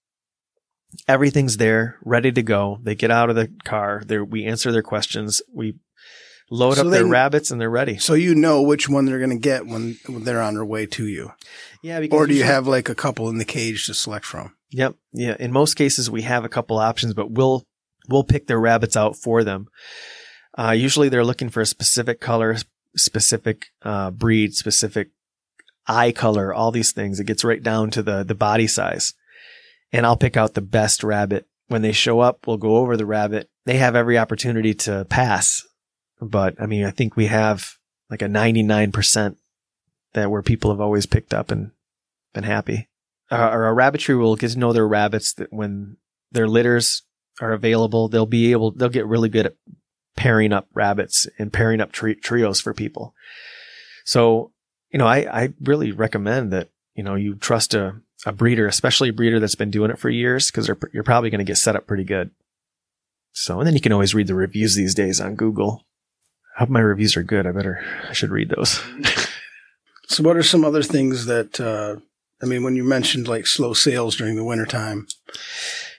Everything's 1.08 1.58
there, 1.58 1.98
ready 2.04 2.32
to 2.32 2.42
go. 2.42 2.80
They 2.82 2.96
get 2.96 3.12
out 3.12 3.30
of 3.30 3.36
the 3.36 3.52
car. 3.66 4.04
They 4.06 4.20
we 4.20 4.46
answer 4.46 4.72
their 4.72 4.84
questions. 4.84 5.42
We 5.54 5.76
load 6.50 6.76
So 6.76 6.86
up 6.86 6.92
their 6.92 7.06
rabbits, 7.06 7.52
and 7.52 7.60
they're 7.60 7.70
ready. 7.70 7.98
So 7.98 8.14
you 8.14 8.34
know 8.34 8.62
which 8.62 8.88
one 8.88 9.06
they're 9.06 9.20
going 9.20 9.30
to 9.32 9.38
get 9.38 9.68
when, 9.68 9.98
when 10.08 10.24
they're 10.24 10.42
on 10.42 10.54
their 10.54 10.66
way 10.66 10.86
to 10.86 11.06
you, 11.06 11.34
Yeah, 11.82 12.00
because 12.00 12.18
or 12.18 12.28
do 12.28 12.34
you 12.34 12.44
have 12.44 12.68
like 12.68 12.90
a 12.90 12.96
couple 12.96 13.30
in 13.30 13.38
the 13.38 13.46
cage 13.46 13.86
to 13.88 13.94
select 13.94 14.26
from? 14.26 14.56
Yep. 14.72 14.96
Yeah. 15.14 15.36
In 15.40 15.52
most 15.52 15.76
cases, 15.76 16.10
we 16.10 16.22
have 16.24 16.46
a 16.46 16.50
couple 16.50 16.78
options, 16.78 17.14
but 17.14 17.32
we'll 17.32 17.64
we'll 18.08 18.24
pick 18.24 18.48
their 18.48 18.60
rabbits 18.60 18.96
out 18.96 19.16
for 19.18 19.44
them. 19.44 19.68
Uh, 20.58 20.72
usually, 20.72 21.10
they're 21.10 21.26
looking 21.26 21.50
for 21.50 21.62
a 21.62 21.66
specific 21.66 22.20
color, 22.20 22.56
specific 22.96 23.68
uh, 23.84 24.12
breed, 24.12 24.54
specific 24.54 25.12
eye 25.88 26.12
color, 26.12 26.54
all 26.54 26.72
these 26.72 26.92
things. 26.92 27.20
It 27.20 27.28
gets 27.28 27.44
right 27.44 27.62
down 27.62 27.92
to 27.92 28.04
the 28.04 28.24
the 28.24 28.36
body 28.36 28.68
size, 28.68 29.14
and 29.92 30.06
I'll 30.06 30.18
pick 30.18 30.38
out 30.38 30.54
the 30.54 30.62
best 30.62 31.04
rabbit. 31.04 31.48
When 31.68 31.82
they 31.82 31.92
show 31.92 32.22
up, 32.22 32.48
we'll 32.48 32.58
go 32.58 32.78
over 32.78 32.96
the 32.96 33.06
rabbit. 33.06 33.50
They 33.66 33.78
have 33.78 33.96
every 33.96 34.18
opportunity 34.18 34.74
to 34.74 35.06
pass, 35.10 35.64
but 36.22 36.56
I 36.62 36.66
mean, 36.66 36.86
I 36.86 36.92
think 36.92 37.16
we 37.16 37.28
have 37.28 37.74
like 38.10 38.22
a 38.22 38.28
ninety 38.28 38.64
nine 38.64 38.92
percent 38.92 39.38
that 40.14 40.32
where 40.32 40.42
people 40.42 40.72
have 40.72 40.82
always 40.82 41.06
picked 41.06 41.34
up 41.34 41.52
and 41.52 41.72
been 42.34 42.44
happy 42.44 42.88
uh, 43.32 43.50
or 43.52 43.74
rabbitry 43.74 44.16
will 44.16 44.36
get 44.36 44.52
to 44.52 44.60
know 44.60 44.74
their 44.74 44.88
rabbits 44.88 45.34
that 45.34 45.52
when 45.52 45.98
their 46.32 46.48
litters 46.48 47.04
are 47.42 47.52
available, 47.52 48.08
they'll 48.08 48.26
be 48.26 48.52
able, 48.52 48.72
they'll 48.72 48.90
get 48.90 49.06
really 49.06 49.30
good 49.30 49.48
at 49.48 49.56
pairing 50.16 50.54
up 50.54 50.68
rabbits 50.74 51.28
and 51.38 51.54
pairing 51.54 51.82
up 51.82 51.92
tri- 51.92 52.16
trios 52.16 52.60
for 52.60 52.74
people. 52.74 53.14
So, 54.06 54.52
you 54.92 55.00
know, 55.00 55.08
I, 55.08 55.44
I 55.44 55.54
really 55.62 55.92
recommend 55.92 56.52
that, 56.54 56.70
you 56.96 57.04
know, 57.04 57.16
you 57.16 57.36
trust 57.36 57.74
a, 57.74 57.96
a 58.26 58.32
breeder, 58.32 58.68
especially 58.68 59.10
a 59.10 59.14
breeder 59.14 59.40
that's 59.40 59.56
been 59.56 59.72
doing 59.72 59.92
it 59.92 60.00
for 60.00 60.10
years, 60.10 60.50
because 60.50 60.70
you're 60.94 61.04
probably 61.04 61.30
going 61.30 61.40
to 61.40 61.46
get 61.46 61.58
set 61.58 61.76
up 61.76 61.88
pretty 61.88 62.04
good. 62.04 62.32
So, 63.34 63.60
and 63.60 63.68
then 63.68 63.76
you 63.76 63.82
can 63.82 63.94
always 63.94 64.16
read 64.16 64.28
the 64.28 64.36
reviews 64.36 64.76
these 64.76 64.96
days 64.96 65.22
on 65.22 65.36
Google. 65.36 65.86
I 66.56 66.62
hope 66.62 66.70
my 66.70 66.80
reviews 66.80 67.16
are 67.16 67.24
good. 67.24 67.46
I 67.46 67.52
better, 67.52 67.86
I 68.10 68.14
should 68.14 68.32
read 68.32 68.50
those. 68.50 68.82
So 70.08 70.24
what 70.24 70.38
are 70.38 70.44
some 70.44 70.64
other 70.64 70.84
things 70.84 71.26
that, 71.26 71.60
uh, 71.60 71.98
I 72.42 72.46
mean, 72.46 72.64
when 72.64 72.76
you 72.76 72.84
mentioned 72.84 73.28
like 73.28 73.46
slow 73.46 73.74
sales 73.74 74.16
during 74.16 74.36
the 74.36 74.44
wintertime, 74.44 75.08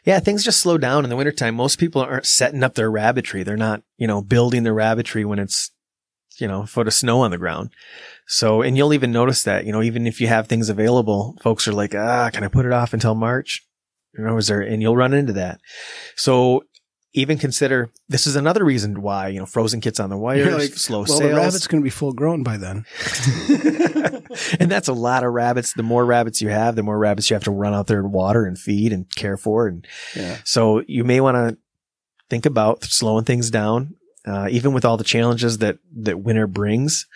Yeah, 0.04 0.18
things 0.21 0.45
just 0.45 0.61
slow 0.61 0.78
down 0.78 1.04
in 1.04 1.11
the 1.11 1.16
wintertime. 1.16 1.54
Most 1.54 1.78
people 1.78 2.00
aren't 2.00 2.25
setting 2.25 2.62
up 2.62 2.75
their 2.75 2.90
rabbitry. 2.90 3.42
They're 3.42 3.57
not, 3.57 3.83
you 3.99 4.07
know, 4.07 4.23
building 4.23 4.62
their 4.62 4.75
rabbitry 4.75 5.25
when 5.26 5.38
it's, 5.38 5.71
you 6.38 6.49
know, 6.49 6.62
a 6.62 6.66
foot 6.66 6.87
of 6.87 6.95
snow 6.95 7.21
on 7.21 7.30
the 7.30 7.38
ground. 7.38 7.71
So, 8.26 8.62
and 8.62 8.76
you'll 8.76 8.92
even 8.95 9.11
notice 9.12 9.42
that, 9.45 9.64
you 9.64 9.73
know, 9.73 9.83
even 9.83 10.07
if 10.07 10.21
you 10.21 10.26
have 10.28 10.47
things 10.47 10.68
available, 10.68 11.37
folks 11.42 11.66
are 11.66 11.73
like, 11.73 11.95
ah, 11.95 12.30
can 12.33 12.45
I 12.45 12.49
put 12.49 12.66
it 12.66 12.73
off 12.73 12.92
until 12.92 13.14
March? 13.14 13.64
You 14.16 14.25
know, 14.25 14.37
is 14.37 14.49
there, 14.49 14.61
and 14.61 14.83
you'll 14.83 14.97
run 14.97 15.14
into 15.14 15.33
that. 15.35 15.61
So 16.16 16.64
even 17.14 17.38
consider 17.38 17.90
this 18.09 18.26
is 18.26 18.37
another 18.37 18.64
reason 18.64 19.00
why 19.00 19.28
you 19.28 19.38
know 19.38 19.47
frozen 19.47 19.80
kits 19.80 19.99
on 19.99 20.11
the 20.11 20.16
wires, 20.16 20.45
You're 20.45 20.59
like, 20.59 20.71
slow 20.75 20.99
well, 21.00 21.07
sales, 21.07 21.21
the 21.21 21.35
rabbit's 21.37 21.66
going 21.66 21.83
to 21.83 21.85
be 21.85 21.90
full 21.90 22.12
grown 22.12 22.42
by 22.42 22.57
then. 22.59 22.85
and 24.61 24.71
that's 24.71 24.88
a 24.88 24.92
lot 24.92 25.25
of 25.25 25.33
rabbits. 25.33 25.73
The 25.73 25.83
more 25.83 26.04
rabbits 26.04 26.40
you 26.42 26.49
have, 26.49 26.76
the 26.76 26.83
more 26.83 26.99
rabbits 26.99 27.30
you 27.30 27.35
have 27.35 27.45
to 27.45 27.50
run 27.50 27.75
out 27.75 27.87
there 27.87 28.00
and 28.00 28.12
water 28.12 28.45
and 28.45 28.59
feed 28.59 28.92
and 28.92 29.12
care 29.14 29.37
for. 29.37 29.66
And 29.68 29.87
Yeah. 30.14 30.38
so 30.45 30.83
you 30.87 31.04
may 31.04 31.21
want 31.21 31.37
to 31.37 31.59
think 32.28 32.45
about 32.47 32.85
slowing 32.85 33.25
things 33.25 33.50
down, 33.50 33.95
uh, 34.29 34.49
even 34.51 34.73
with 34.73 34.85
all 34.85 34.97
the 34.97 35.05
challenges 35.05 35.59
that 35.59 35.79
that 35.97 36.21
winter 36.21 36.47
brings. 36.47 37.07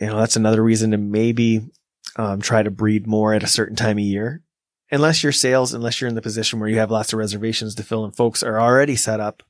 You 0.00 0.06
know, 0.06 0.18
that's 0.18 0.36
another 0.36 0.62
reason 0.62 0.92
to 0.92 0.96
maybe 0.96 1.68
um, 2.16 2.40
try 2.40 2.62
to 2.62 2.70
breed 2.70 3.06
more 3.06 3.34
at 3.34 3.42
a 3.42 3.48
certain 3.48 3.76
time 3.76 3.98
of 3.98 4.04
year. 4.04 4.42
Unless 4.90 5.22
your 5.22 5.32
sales, 5.32 5.74
unless 5.74 6.00
you're 6.00 6.08
in 6.08 6.14
the 6.14 6.22
position 6.22 6.58
where 6.58 6.68
you 6.68 6.78
have 6.78 6.90
lots 6.90 7.12
of 7.12 7.18
reservations 7.18 7.74
to 7.74 7.82
fill 7.82 8.04
and 8.04 8.16
folks 8.16 8.42
are 8.42 8.60
already 8.60 8.96
set 8.96 9.20
up, 9.20 9.42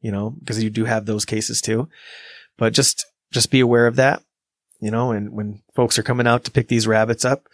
you 0.00 0.10
know, 0.10 0.30
because 0.30 0.62
you 0.62 0.70
do 0.70 0.84
have 0.84 1.06
those 1.06 1.24
cases 1.24 1.60
too. 1.60 1.88
But 2.56 2.72
just 2.72 3.06
just 3.32 3.50
be 3.50 3.60
aware 3.60 3.86
of 3.86 3.96
that, 3.96 4.22
you 4.80 4.90
know, 4.90 5.12
and 5.12 5.32
when 5.32 5.62
folks 5.74 5.98
are 5.98 6.02
coming 6.02 6.26
out 6.26 6.44
to 6.44 6.50
pick 6.50 6.68
these 6.68 6.86
rabbits 6.86 7.24
up, 7.24 7.46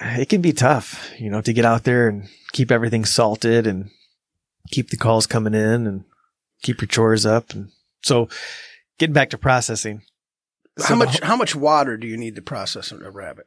it 0.00 0.28
can 0.28 0.40
be 0.40 0.52
tough, 0.52 1.12
you 1.18 1.30
know, 1.30 1.40
to 1.42 1.52
get 1.52 1.64
out 1.64 1.84
there 1.84 2.08
and 2.08 2.28
keep 2.52 2.70
everything 2.70 3.04
salted 3.04 3.66
and 3.66 3.90
keep 4.70 4.90
the 4.90 4.96
calls 4.96 5.26
coming 5.26 5.54
in 5.54 5.86
and 5.86 6.04
keep 6.62 6.80
your 6.80 6.88
chores 6.88 7.26
up. 7.26 7.50
And 7.50 7.70
so 8.02 8.28
getting 8.98 9.14
back 9.14 9.30
to 9.30 9.38
processing. 9.38 10.02
how 10.78 10.84
So 10.84 10.94
the 10.94 11.04
much 11.04 11.20
how 11.20 11.36
much 11.36 11.54
water 11.54 11.96
do 11.96 12.06
you 12.06 12.16
need 12.16 12.36
to 12.36 12.42
process 12.42 12.92
a 12.92 13.10
rabbit? 13.10 13.46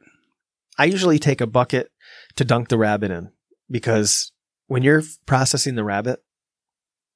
I 0.78 0.84
usually 0.84 1.18
take 1.18 1.40
a 1.40 1.46
bucket 1.46 1.90
to 2.36 2.44
dunk 2.44 2.68
the 2.68 2.78
rabbit 2.78 3.10
in 3.10 3.30
because 3.70 4.32
when 4.66 4.82
you're 4.82 5.02
processing 5.24 5.74
the 5.74 5.84
rabbit, 5.84 6.22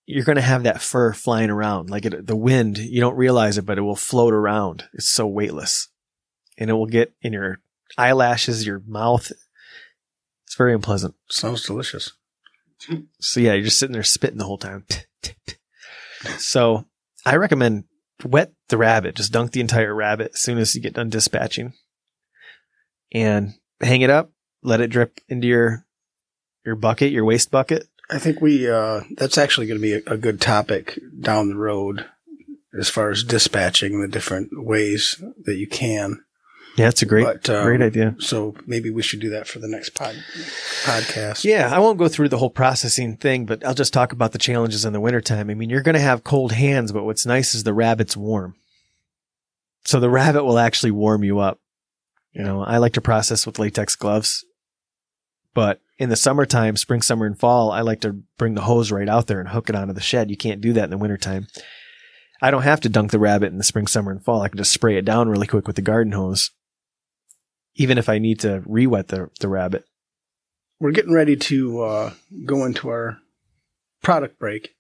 you're 0.06 0.24
going 0.24 0.36
to 0.36 0.42
have 0.42 0.62
that 0.62 0.80
fur 0.80 1.12
flying 1.12 1.50
around 1.50 1.90
like 1.90 2.06
it, 2.06 2.26
the 2.26 2.36
wind. 2.36 2.78
You 2.78 3.00
don't 3.00 3.16
realize 3.16 3.58
it, 3.58 3.66
but 3.66 3.78
it 3.78 3.82
will 3.82 3.96
float 3.96 4.32
around. 4.32 4.84
It's 4.94 5.08
so 5.08 5.26
weightless 5.26 5.88
and 6.58 6.70
it 6.70 6.74
will 6.74 6.86
get 6.86 7.12
in 7.22 7.32
your 7.32 7.60
eyelashes, 7.98 8.66
your 8.66 8.82
mouth. 8.86 9.30
It's 10.46 10.56
very 10.56 10.74
unpleasant. 10.74 11.14
Sounds 11.30 11.64
delicious. 11.64 12.12
So 13.20 13.40
yeah, 13.40 13.52
you're 13.52 13.64
just 13.64 13.78
sitting 13.78 13.92
there 13.92 14.02
spitting 14.02 14.38
the 14.38 14.46
whole 14.46 14.58
time. 14.58 14.86
so 16.38 16.86
I 17.24 17.36
recommend 17.36 17.84
wet 18.24 18.52
the 18.68 18.76
rabbit. 18.76 19.16
Just 19.16 19.32
dunk 19.32 19.52
the 19.52 19.60
entire 19.60 19.94
rabbit 19.94 20.32
as 20.34 20.40
soon 20.40 20.58
as 20.58 20.74
you 20.74 20.80
get 20.80 20.94
done 20.94 21.10
dispatching 21.10 21.72
and 23.12 23.54
hang 23.80 24.02
it 24.02 24.10
up. 24.10 24.30
Let 24.62 24.80
it 24.80 24.88
drip 24.90 25.20
into 25.28 25.46
your, 25.46 25.86
your 26.64 26.76
bucket, 26.76 27.12
your 27.12 27.24
waste 27.24 27.50
bucket. 27.50 27.88
I 28.10 28.18
think 28.18 28.40
we 28.40 28.68
uh, 28.68 29.02
that's 29.16 29.38
actually 29.38 29.66
going 29.66 29.78
to 29.78 29.82
be 29.82 29.94
a, 29.94 30.14
a 30.14 30.16
good 30.16 30.40
topic 30.40 30.98
down 31.20 31.48
the 31.48 31.56
road 31.56 32.06
as 32.78 32.88
far 32.88 33.10
as 33.10 33.24
dispatching 33.24 34.00
the 34.00 34.08
different 34.08 34.50
ways 34.52 35.22
that 35.44 35.56
you 35.56 35.68
can. 35.68 36.24
Yeah, 36.76 36.88
it's 36.88 37.02
a 37.02 37.06
great, 37.06 37.24
But, 37.24 37.50
um, 37.50 37.64
great 37.64 37.82
idea. 37.82 38.14
So 38.20 38.54
maybe 38.66 38.90
we 38.90 39.02
should 39.02 39.20
do 39.20 39.30
that 39.30 39.46
for 39.46 39.58
the 39.58 39.68
next 39.68 39.90
pod, 39.90 40.14
podcast. 40.84 41.44
Yeah, 41.44 41.68
I 41.74 41.78
won't 41.78 41.98
go 41.98 42.08
through 42.08 42.28
the 42.28 42.38
whole 42.38 42.50
processing 42.50 43.16
thing, 43.16 43.44
but 43.44 43.64
I'll 43.64 43.74
just 43.74 43.92
talk 43.92 44.12
about 44.12 44.32
the 44.32 44.38
challenges 44.38 44.84
in 44.84 44.92
the 44.92 45.00
wintertime. 45.00 45.50
I 45.50 45.54
mean, 45.54 45.68
you're 45.68 45.82
going 45.82 45.94
to 45.94 46.00
have 46.00 46.24
cold 46.24 46.52
hands, 46.52 46.92
but 46.92 47.04
what's 47.04 47.26
nice 47.26 47.54
is 47.54 47.64
the 47.64 47.74
rabbit's 47.74 48.16
warm. 48.16 48.54
So 49.84 50.00
the 50.00 50.10
rabbit 50.10 50.44
will 50.44 50.58
actually 50.58 50.92
warm 50.92 51.24
you 51.24 51.38
up. 51.40 51.58
You 52.32 52.44
know, 52.44 52.62
I 52.62 52.78
like 52.78 52.92
to 52.92 53.00
process 53.00 53.44
with 53.44 53.58
latex 53.58 53.96
gloves, 53.96 54.44
but 55.52 55.80
in 55.98 56.08
the 56.08 56.16
summertime, 56.16 56.76
spring, 56.76 57.02
summer, 57.02 57.26
and 57.26 57.38
fall, 57.38 57.72
I 57.72 57.80
like 57.80 58.00
to 58.02 58.22
bring 58.38 58.54
the 58.54 58.62
hose 58.62 58.92
right 58.92 59.08
out 59.08 59.26
there 59.26 59.40
and 59.40 59.48
hook 59.48 59.68
it 59.68 59.74
onto 59.74 59.92
the 59.92 60.00
shed. 60.00 60.30
You 60.30 60.36
can't 60.36 60.60
do 60.60 60.72
that 60.74 60.84
in 60.84 60.90
the 60.90 60.98
wintertime. 60.98 61.48
I 62.40 62.50
don't 62.50 62.62
have 62.62 62.80
to 62.82 62.88
dunk 62.88 63.10
the 63.10 63.18
rabbit 63.18 63.52
in 63.52 63.58
the 63.58 63.64
spring, 63.64 63.86
summer, 63.86 64.10
and 64.12 64.24
fall. 64.24 64.42
I 64.42 64.48
can 64.48 64.58
just 64.58 64.72
spray 64.72 64.96
it 64.96 65.04
down 65.04 65.28
really 65.28 65.46
quick 65.46 65.66
with 65.66 65.76
the 65.76 65.82
garden 65.82 66.12
hose. 66.12 66.52
Even 67.74 67.98
if 67.98 68.08
I 68.08 68.18
need 68.18 68.40
to 68.40 68.62
re-wet 68.66 69.08
the, 69.08 69.30
the 69.40 69.48
rabbit. 69.48 69.84
We're 70.80 70.92
getting 70.92 71.12
ready 71.12 71.36
to 71.36 71.82
uh, 71.82 72.12
go 72.44 72.64
into 72.64 72.88
our 72.88 73.18
product 74.02 74.38
break. 74.38 74.74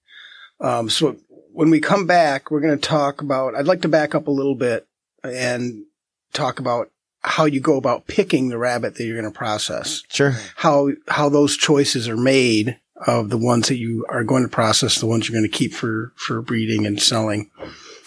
Um, 0.60 0.90
so 0.90 1.16
when 1.52 1.70
we 1.70 1.80
come 1.80 2.06
back, 2.06 2.50
we're 2.50 2.60
going 2.60 2.78
to 2.78 2.88
talk 2.88 3.22
about. 3.22 3.54
I'd 3.54 3.66
like 3.66 3.82
to 3.82 3.88
back 3.88 4.14
up 4.14 4.26
a 4.26 4.32
little 4.32 4.54
bit 4.54 4.86
and 5.22 5.84
talk 6.32 6.58
about 6.58 6.90
how 7.22 7.44
you 7.44 7.60
go 7.60 7.76
about 7.76 8.06
picking 8.06 8.48
the 8.48 8.58
rabbit 8.58 8.94
that 8.94 9.04
you're 9.04 9.20
going 9.20 9.30
to 9.30 9.38
process. 9.38 10.02
Sure. 10.08 10.34
how 10.56 10.90
how 11.08 11.28
those 11.28 11.56
choices 11.56 12.08
are 12.08 12.16
made 12.16 12.78
of 13.06 13.30
the 13.30 13.38
ones 13.38 13.68
that 13.68 13.76
you 13.76 14.06
are 14.08 14.24
going 14.24 14.42
to 14.42 14.48
process, 14.48 15.00
the 15.00 15.06
ones 15.06 15.28
you're 15.28 15.38
going 15.38 15.50
to 15.50 15.56
keep 15.56 15.72
for 15.72 16.12
for 16.16 16.40
breeding 16.42 16.86
and 16.86 17.00
selling, 17.00 17.50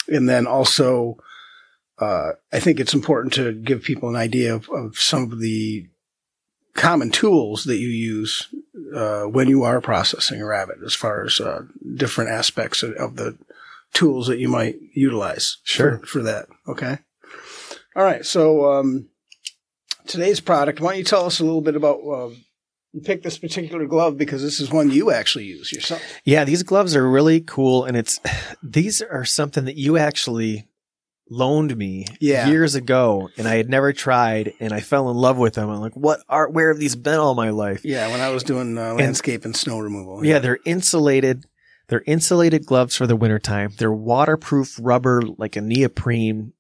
and 0.08 0.28
then 0.28 0.48
also, 0.48 1.18
uh, 2.04 2.34
I 2.52 2.60
think 2.60 2.80
it's 2.80 2.94
important 2.94 3.34
to 3.34 3.54
give 3.54 3.84
people 3.84 4.10
an 4.10 4.16
idea 4.16 4.54
of, 4.54 4.70
of 4.70 4.98
some 4.98 5.32
of 5.32 5.40
the 5.40 5.88
common 6.74 7.12
tools 7.12 7.64
that 7.66 7.78
you 7.78 7.88
use 7.88 8.54
uh, 8.96 9.24
when 9.24 9.48
you 9.48 9.64
are 9.64 9.82
processing 9.82 10.42
a 10.42 10.46
rabbit, 10.46 10.78
as 10.86 10.94
far 10.94 11.24
as 11.24 11.40
uh, 11.40 11.64
different 11.96 12.32
aspects 12.32 12.84
of, 12.84 12.92
of 12.94 13.16
the 13.16 13.38
tools 13.94 14.28
that 14.28 14.40
you 14.40 14.50
might 14.50 14.76
utilize. 14.94 15.58
Sure. 15.64 16.00
For, 16.00 16.06
for 16.06 16.24
that. 16.24 16.48
Okay. 16.68 16.98
All 17.96 18.04
right. 18.04 18.26
So 18.26 18.74
um, 18.74 19.10
today's 20.08 20.40
product. 20.40 20.82
Why 20.82 20.92
don't 20.92 21.00
you 21.00 21.04
tell 21.04 21.26
us 21.26 21.40
a 21.40 21.46
little 21.46 21.62
bit 21.62 21.76
about? 21.76 22.00
Uh, 22.00 22.30
you 22.92 23.02
picked 23.02 23.24
this 23.24 23.40
particular 23.40 23.88
glove 23.88 24.18
because 24.18 24.44
this 24.44 24.60
is 24.60 24.70
one 24.70 24.92
you 24.92 25.10
actually 25.10 25.46
use 25.46 25.72
yourself. 25.72 26.00
Yeah, 26.26 26.44
these 26.44 26.62
gloves 26.62 26.96
are 26.96 27.10
really 27.10 27.42
cool, 27.42 27.86
and 27.86 27.98
it's 27.98 28.20
these 28.64 29.02
are 29.02 29.26
something 29.26 29.66
that 29.66 29.78
you 29.78 29.98
actually 29.98 30.68
loaned 31.34 31.76
me 31.76 32.06
Yeah. 32.22 32.48
years 32.48 32.76
ago, 32.76 33.30
and 33.38 33.48
I 33.48 33.56
had 33.56 33.70
never 33.70 33.92
tried, 33.92 34.54
and 34.60 34.72
I 34.72 34.80
fell 34.80 35.10
in 35.10 35.18
love 35.18 35.38
with 35.38 35.56
them. 35.56 35.70
I'm 35.70 35.80
like, 35.82 35.96
what 35.96 36.20
are 36.30 36.50
where 36.50 36.70
have 36.70 36.80
these 36.80 36.96
been 36.96 37.20
all 37.20 37.36
my 37.36 37.50
life? 37.50 37.84
Yeah, 37.84 38.10
when 38.12 38.22
I 38.22 38.30
was 38.30 38.44
doing 38.44 38.78
uh, 38.78 38.94
landscape 38.94 39.44
and 39.46 39.56
snow 39.56 39.80
removal. 39.80 40.26
Yeah, 40.26 40.40
they're 40.40 40.60
insulated. 40.66 41.46
They're 41.90 42.04
insulated 42.08 42.66
gloves 42.66 42.96
for 42.96 43.08
the 43.08 43.16
wintertime. 43.16 43.72
They're 43.78 43.92
waterproof 43.92 44.80
rubber, 44.82 45.22
like 45.38 45.56
a 45.58 45.62
neoprene 45.62 46.54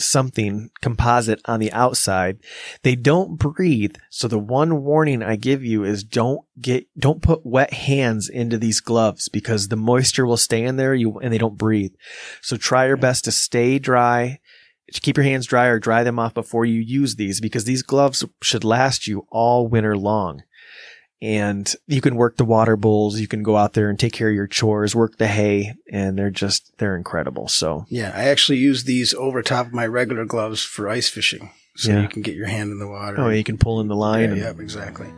something 0.00 0.70
composite 0.80 1.40
on 1.44 1.60
the 1.60 1.72
outside. 1.72 2.38
They 2.82 2.94
don't 2.94 3.38
breathe. 3.38 3.96
So 4.10 4.28
the 4.28 4.38
one 4.38 4.82
warning 4.82 5.22
I 5.22 5.36
give 5.36 5.64
you 5.64 5.84
is 5.84 6.04
don't 6.04 6.40
get, 6.60 6.86
don't 6.98 7.22
put 7.22 7.44
wet 7.44 7.72
hands 7.72 8.28
into 8.28 8.58
these 8.58 8.80
gloves 8.80 9.28
because 9.28 9.68
the 9.68 9.76
moisture 9.76 10.26
will 10.26 10.36
stay 10.36 10.64
in 10.64 10.76
there 10.76 10.94
you, 10.94 11.18
and 11.18 11.32
they 11.32 11.38
don't 11.38 11.58
breathe. 11.58 11.92
So 12.42 12.56
try 12.56 12.86
your 12.86 12.96
best 12.96 13.24
to 13.24 13.32
stay 13.32 13.78
dry. 13.78 14.40
To 14.94 15.02
keep 15.02 15.18
your 15.18 15.24
hands 15.24 15.44
dry 15.44 15.66
or 15.66 15.78
dry 15.78 16.02
them 16.02 16.18
off 16.18 16.32
before 16.32 16.64
you 16.64 16.80
use 16.80 17.16
these 17.16 17.42
because 17.42 17.64
these 17.64 17.82
gloves 17.82 18.24
should 18.42 18.64
last 18.64 19.06
you 19.06 19.26
all 19.30 19.68
winter 19.68 19.94
long 19.94 20.42
and 21.20 21.74
you 21.86 22.00
can 22.00 22.14
work 22.14 22.36
the 22.36 22.44
water 22.44 22.76
bowls. 22.76 23.18
You 23.20 23.26
can 23.28 23.42
go 23.42 23.56
out 23.56 23.72
there 23.72 23.90
and 23.90 23.98
take 23.98 24.12
care 24.12 24.28
of 24.28 24.34
your 24.34 24.46
chores, 24.46 24.94
work 24.94 25.18
the 25.18 25.26
hay, 25.26 25.74
and 25.90 26.16
they're 26.18 26.30
just, 26.30 26.76
they're 26.78 26.96
incredible. 26.96 27.48
So 27.48 27.86
Yeah, 27.88 28.12
I 28.14 28.24
actually 28.28 28.58
use 28.58 28.84
these 28.84 29.14
over 29.14 29.42
top 29.42 29.66
of 29.66 29.72
my 29.72 29.86
regular 29.86 30.24
gloves 30.24 30.62
for 30.62 30.88
ice 30.88 31.08
fishing, 31.08 31.50
so 31.76 31.90
Yeah. 31.92 32.02
you 32.02 32.08
can 32.08 32.22
get 32.22 32.34
your 32.36 32.46
hand 32.46 32.70
in 32.70 32.78
the 32.78 32.86
water. 32.88 33.20
Oh, 33.20 33.28
you 33.30 33.42
can 33.44 33.58
pull 33.58 33.80
in 33.80 33.88
the 33.88 33.96
line. 33.96 34.20
yeah, 34.20 34.28
and, 34.28 34.36
yeah, 34.58 34.62
exactly. 34.62 35.08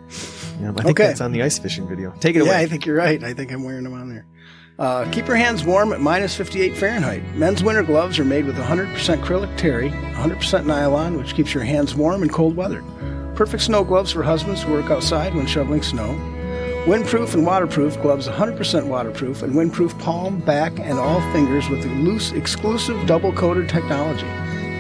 yeah, 0.61 0.71
I 0.71 0.83
think 0.83 0.87
Okay. 0.99 1.07
that's 1.09 1.21
on 1.21 1.33
the 1.33 1.43
ice 1.43 1.59
fishing 1.59 1.87
video. 1.89 2.13
Take 2.21 2.37
it 2.37 2.41
away. 2.41 2.51
Yeah, 2.51 2.59
I 2.59 2.67
think 2.67 2.87
you're 2.87 2.97
right. 2.97 3.23
I 3.23 3.35
think 3.35 3.53
I'm 3.53 3.63
wearing 3.65 3.85
them 3.85 3.93
on 3.95 4.09
there. 4.09 4.27
Uh, 4.79 5.07
keep 5.11 5.27
your 5.27 5.37
hands 5.37 5.63
warm 5.63 5.93
at 5.93 6.01
minus 6.01 6.35
58 6.35 6.75
Fahrenheit. 6.75 7.23
Men's 7.37 7.63
winter 7.63 7.83
gloves 7.83 8.19
are 8.19 8.25
made 8.25 8.47
with 8.47 8.57
100% 8.57 9.21
acrylic 9.23 9.55
terry, 9.59 9.91
100% 9.91 10.65
nylon, 10.65 11.19
which 11.19 11.35
keeps 11.35 11.53
your 11.53 11.65
hands 11.65 11.95
warm 11.95 12.23
in 12.23 12.31
cold 12.31 12.57
weather. 12.57 12.83
Perfect 13.41 13.63
snow 13.63 13.85
gloves 13.85 14.13
for 14.13 14.23
husbands 14.23 14.63
who 14.63 14.73
work 14.75 14.91
outside 14.91 15.35
when 15.35 15.47
shoveling 15.47 15.81
snow. 15.81 16.15
Windproof 16.85 17.33
and 17.33 17.47
waterproof 17.47 17.99
gloves 18.03 18.29
100% 18.29 18.87
waterproof 18.87 19.43
and 19.43 19.55
windproof 19.55 19.99
palm, 19.99 20.41
back, 20.41 20.79
and 20.79 20.99
all 20.99 21.23
fingers 21.33 21.67
with 21.71 21.83
the 21.83 21.89
loose 21.89 22.33
exclusive 22.33 23.07
double 23.07 23.33
coated 23.33 23.67
technology. 23.67 24.27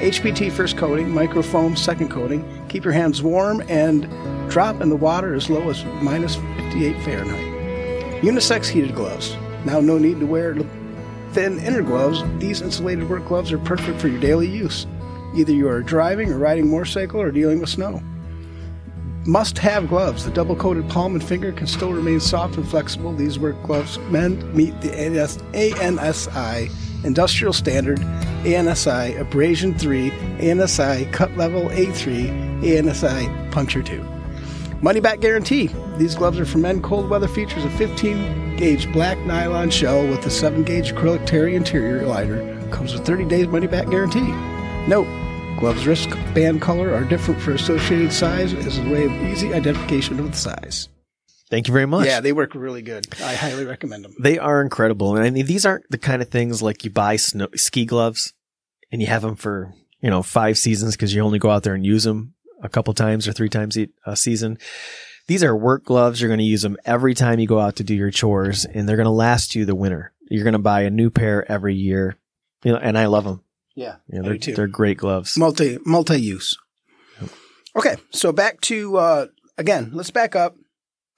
HPT 0.02 0.52
first 0.52 0.76
coating, 0.76 1.06
microfoam 1.08 1.74
second 1.74 2.10
coating. 2.10 2.44
Keep 2.68 2.84
your 2.84 2.92
hands 2.92 3.22
warm 3.22 3.62
and 3.70 4.02
drop 4.50 4.82
in 4.82 4.90
the 4.90 4.94
water 4.94 5.32
as 5.32 5.48
low 5.48 5.70
as 5.70 5.82
minus 6.02 6.34
58 6.34 7.02
Fahrenheit. 7.02 8.22
Unisex 8.22 8.66
heated 8.66 8.94
gloves. 8.94 9.38
Now, 9.64 9.80
no 9.80 9.96
need 9.96 10.20
to 10.20 10.26
wear 10.26 10.54
thin 11.32 11.58
inner 11.60 11.80
gloves. 11.80 12.22
These 12.38 12.60
insulated 12.60 13.08
work 13.08 13.26
gloves 13.26 13.52
are 13.52 13.58
perfect 13.58 14.02
for 14.02 14.08
your 14.08 14.20
daily 14.20 14.48
use. 14.48 14.86
Either 15.34 15.52
you 15.52 15.66
are 15.66 15.80
driving 15.80 16.30
or 16.30 16.36
riding 16.36 16.70
motorcycle 16.70 17.22
or 17.22 17.30
dealing 17.30 17.58
with 17.58 17.70
snow. 17.70 18.02
Must 19.26 19.58
have 19.58 19.88
gloves. 19.88 20.24
The 20.24 20.30
double 20.30 20.56
coated 20.56 20.88
palm 20.88 21.14
and 21.14 21.22
finger 21.22 21.52
can 21.52 21.66
still 21.66 21.92
remain 21.92 22.20
soft 22.20 22.56
and 22.56 22.66
flexible. 22.66 23.12
These 23.12 23.38
work 23.38 23.62
gloves 23.62 23.98
meant 24.10 24.54
meet 24.54 24.80
the 24.80 24.98
ANS 24.98 25.36
ANSI 25.52 26.70
industrial 27.04 27.52
standard, 27.52 27.98
ANSI 28.44 29.18
abrasion 29.20 29.76
3, 29.78 30.10
ANSI 30.10 31.12
cut 31.12 31.34
level 31.36 31.68
A3, 31.68 32.62
ANSI 32.62 33.52
puncture 33.52 33.82
2. 33.82 34.02
Money 34.82 35.00
back 35.00 35.20
guarantee. 35.20 35.68
These 35.98 36.14
gloves 36.14 36.38
are 36.40 36.46
for 36.46 36.56
men. 36.56 36.80
Cold 36.80 37.10
weather 37.10 37.28
features 37.28 37.64
a 37.64 37.70
15 37.70 38.56
gauge 38.56 38.90
black 38.92 39.18
nylon 39.18 39.68
shell 39.68 40.06
with 40.06 40.24
a 40.24 40.30
7 40.30 40.62
gauge 40.64 40.92
acrylic 40.92 41.26
terry 41.26 41.54
interior 41.54 42.06
liner. 42.06 42.58
Comes 42.70 42.94
with 42.94 43.04
30 43.04 43.26
days 43.26 43.46
money 43.48 43.66
back 43.66 43.90
guarantee. 43.90 44.32
Note, 44.88 45.06
gloves 45.60 45.86
wristband 45.86 46.62
color 46.62 46.94
are 46.94 47.04
different 47.04 47.40
for 47.40 47.52
associated 47.52 48.12
size 48.12 48.54
as 48.54 48.78
a 48.78 48.88
way 48.88 49.04
of 49.04 49.12
easy 49.22 49.52
identification 49.52 50.18
of 50.18 50.30
the 50.30 50.36
size. 50.36 50.88
Thank 51.50 51.68
you 51.68 51.74
very 51.74 51.86
much. 51.86 52.06
Yeah, 52.06 52.20
they 52.20 52.32
work 52.32 52.54
really 52.54 52.80
good. 52.80 53.06
I 53.22 53.34
highly 53.34 53.66
recommend 53.66 54.04
them. 54.04 54.14
They 54.18 54.38
are 54.38 54.62
incredible. 54.62 55.16
And 55.16 55.24
I 55.24 55.30
mean, 55.30 55.46
these 55.46 55.66
aren't 55.66 55.84
the 55.90 55.98
kind 55.98 56.22
of 56.22 56.30
things 56.30 56.62
like 56.62 56.82
you 56.84 56.90
buy 56.90 57.16
snow, 57.16 57.48
ski 57.56 57.84
gloves 57.84 58.32
and 58.90 59.02
you 59.02 59.08
have 59.08 59.22
them 59.22 59.36
for, 59.36 59.74
you 60.00 60.08
know, 60.08 60.22
five 60.22 60.56
seasons 60.56 60.96
because 60.96 61.14
you 61.14 61.20
only 61.20 61.38
go 61.38 61.50
out 61.50 61.62
there 61.62 61.74
and 61.74 61.84
use 61.84 62.04
them 62.04 62.34
a 62.62 62.68
couple 62.68 62.94
times 62.94 63.28
or 63.28 63.32
three 63.32 63.48
times 63.48 63.76
a 64.06 64.16
season. 64.16 64.58
These 65.26 65.44
are 65.44 65.54
work 65.54 65.84
gloves. 65.84 66.20
You're 66.20 66.28
going 66.28 66.38
to 66.38 66.44
use 66.44 66.62
them 66.62 66.78
every 66.86 67.14
time 67.14 67.38
you 67.38 67.46
go 67.46 67.60
out 67.60 67.76
to 67.76 67.84
do 67.84 67.94
your 67.94 68.10
chores 68.10 68.64
and 68.64 68.88
they're 68.88 68.96
going 68.96 69.04
to 69.04 69.10
last 69.10 69.54
you 69.54 69.66
the 69.66 69.74
winter. 69.74 70.12
You're 70.30 70.44
going 70.44 70.52
to 70.52 70.58
buy 70.58 70.82
a 70.82 70.90
new 70.90 71.10
pair 71.10 71.50
every 71.50 71.74
year. 71.74 72.16
You 72.64 72.72
know, 72.72 72.78
and 72.78 72.96
I 72.96 73.06
love 73.06 73.24
them. 73.24 73.42
Yeah, 73.80 73.96
know, 74.20 74.36
they're, 74.36 74.54
they're 74.54 74.66
great 74.66 74.98
gloves. 74.98 75.36
Multi, 75.36 75.78
multi-use. 75.84 76.56
Okay. 77.76 77.96
So 78.10 78.32
back 78.32 78.60
to, 78.62 78.96
uh, 78.96 79.26
again, 79.56 79.90
let's 79.92 80.10
back 80.10 80.34
up 80.34 80.54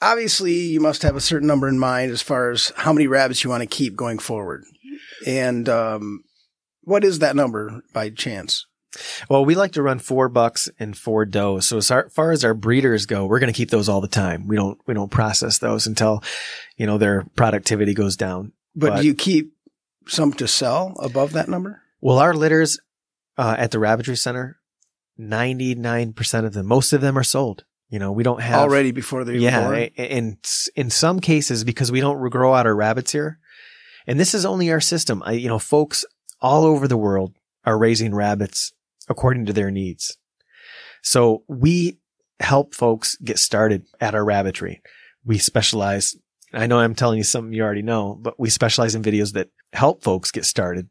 obviously 0.02 0.52
you 0.52 0.80
must 0.80 1.02
have 1.02 1.16
a 1.16 1.20
certain 1.20 1.46
number 1.46 1.68
in 1.68 1.78
mind 1.78 2.10
as 2.10 2.20
far 2.20 2.50
as 2.50 2.72
how 2.76 2.92
many 2.92 3.06
rabbits 3.06 3.42
you 3.42 3.48
want 3.48 3.62
to 3.62 3.66
keep 3.66 3.96
going 3.96 4.18
forward. 4.18 4.64
And 5.24 5.68
um, 5.68 6.24
what 6.82 7.04
is 7.04 7.20
that 7.20 7.36
number 7.36 7.82
by 7.94 8.10
chance? 8.10 8.66
Well, 9.30 9.44
we 9.46 9.54
like 9.54 9.72
to 9.72 9.82
run 9.82 10.00
four 10.00 10.28
bucks 10.28 10.68
and 10.78 10.98
four 10.98 11.24
does. 11.24 11.66
So 11.66 11.78
as 11.78 11.90
far 12.12 12.32
as 12.32 12.44
our 12.44 12.52
breeders 12.52 13.06
go, 13.06 13.24
we're 13.24 13.38
going 13.38 13.52
to 13.52 13.56
keep 13.56 13.70
those 13.70 13.88
all 13.88 14.02
the 14.02 14.08
time. 14.08 14.48
We 14.48 14.56
don't 14.56 14.78
we 14.86 14.92
don't 14.92 15.10
process 15.10 15.58
those 15.58 15.86
until 15.86 16.22
you 16.76 16.86
know 16.86 16.98
their 16.98 17.24
productivity 17.34 17.94
goes 17.94 18.16
down. 18.16 18.52
But, 18.74 18.90
but 18.90 19.00
do 19.00 19.06
you 19.06 19.14
keep 19.14 19.54
some 20.08 20.34
to 20.34 20.46
sell 20.46 20.94
above 21.00 21.32
that 21.32 21.48
number? 21.48 21.81
Well, 22.02 22.18
our 22.18 22.34
litters 22.34 22.78
uh, 23.38 23.54
at 23.56 23.70
the 23.70 23.78
rabbitry 23.78 24.16
center, 24.16 24.58
ninety 25.16 25.74
nine 25.74 26.12
percent 26.12 26.46
of 26.46 26.52
them, 26.52 26.66
most 26.66 26.92
of 26.92 27.00
them 27.00 27.16
are 27.16 27.24
sold. 27.24 27.64
You 27.88 27.98
know, 27.98 28.10
we 28.10 28.22
don't 28.22 28.40
have 28.40 28.58
already 28.58 28.90
before 28.90 29.24
they 29.24 29.36
yeah. 29.36 29.64
Born. 29.64 29.78
In 29.96 30.38
in 30.74 30.90
some 30.90 31.20
cases, 31.20 31.62
because 31.62 31.92
we 31.92 32.00
don't 32.00 32.28
grow 32.30 32.54
out 32.54 32.66
our 32.66 32.74
rabbits 32.74 33.12
here, 33.12 33.38
and 34.06 34.18
this 34.18 34.34
is 34.34 34.44
only 34.44 34.70
our 34.72 34.80
system. 34.80 35.22
I, 35.24 35.32
you 35.32 35.48
know, 35.48 35.58
folks 35.58 36.04
all 36.40 36.64
over 36.64 36.88
the 36.88 36.96
world 36.96 37.34
are 37.64 37.78
raising 37.78 38.14
rabbits 38.14 38.72
according 39.08 39.46
to 39.46 39.52
their 39.52 39.70
needs. 39.70 40.16
So 41.02 41.44
we 41.48 41.98
help 42.40 42.74
folks 42.74 43.16
get 43.16 43.38
started 43.38 43.86
at 44.00 44.14
our 44.14 44.24
rabbitry. 44.24 44.82
We 45.24 45.38
specialize. 45.38 46.16
I 46.52 46.66
know 46.66 46.80
I'm 46.80 46.94
telling 46.94 47.18
you 47.18 47.24
something 47.24 47.52
you 47.52 47.62
already 47.62 47.82
know, 47.82 48.18
but 48.20 48.38
we 48.40 48.50
specialize 48.50 48.94
in 48.94 49.02
videos 49.02 49.32
that 49.32 49.50
help 49.72 50.02
folks 50.02 50.30
get 50.30 50.44
started. 50.44 50.88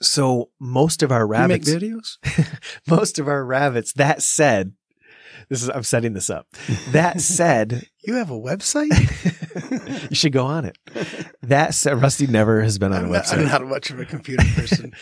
So 0.00 0.50
most 0.60 1.02
of 1.02 1.10
our 1.10 1.26
rabbits, 1.26 1.68
videos, 1.68 2.18
most 2.86 3.18
of 3.18 3.26
our 3.28 3.44
rabbits. 3.44 3.92
That 3.94 4.22
said, 4.22 4.72
this 5.48 5.62
is 5.62 5.68
I'm 5.70 5.82
setting 5.82 6.12
this 6.12 6.30
up. 6.30 6.46
That 6.90 7.20
said, 7.20 7.86
you 8.04 8.14
have 8.14 8.30
a 8.30 8.38
website. 8.38 8.90
you 10.10 10.14
should 10.16 10.32
go 10.32 10.46
on 10.46 10.64
it. 10.64 10.78
That 11.42 11.74
said, 11.74 12.00
Rusty 12.00 12.26
never 12.26 12.62
has 12.62 12.78
been 12.78 12.92
on 12.92 13.04
I'm 13.04 13.10
a 13.10 13.12
not, 13.12 13.24
website. 13.24 13.38
I'm 13.38 13.46
not 13.46 13.66
much 13.66 13.90
of 13.90 13.98
a 13.98 14.04
computer 14.04 14.44
person. 14.54 14.92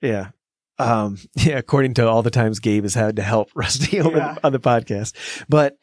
yeah. 0.00 0.30
Um, 0.78 1.18
yeah, 1.36 1.58
according 1.58 1.94
to 1.94 2.08
all 2.08 2.22
the 2.22 2.30
times 2.30 2.58
Gabe 2.58 2.82
has 2.82 2.94
had 2.94 3.16
to 3.16 3.22
help 3.22 3.50
Rusty 3.54 4.00
over 4.00 4.16
Yeah. 4.16 4.36
on 4.42 4.52
the 4.52 4.58
podcast. 4.60 5.14
But 5.48 5.76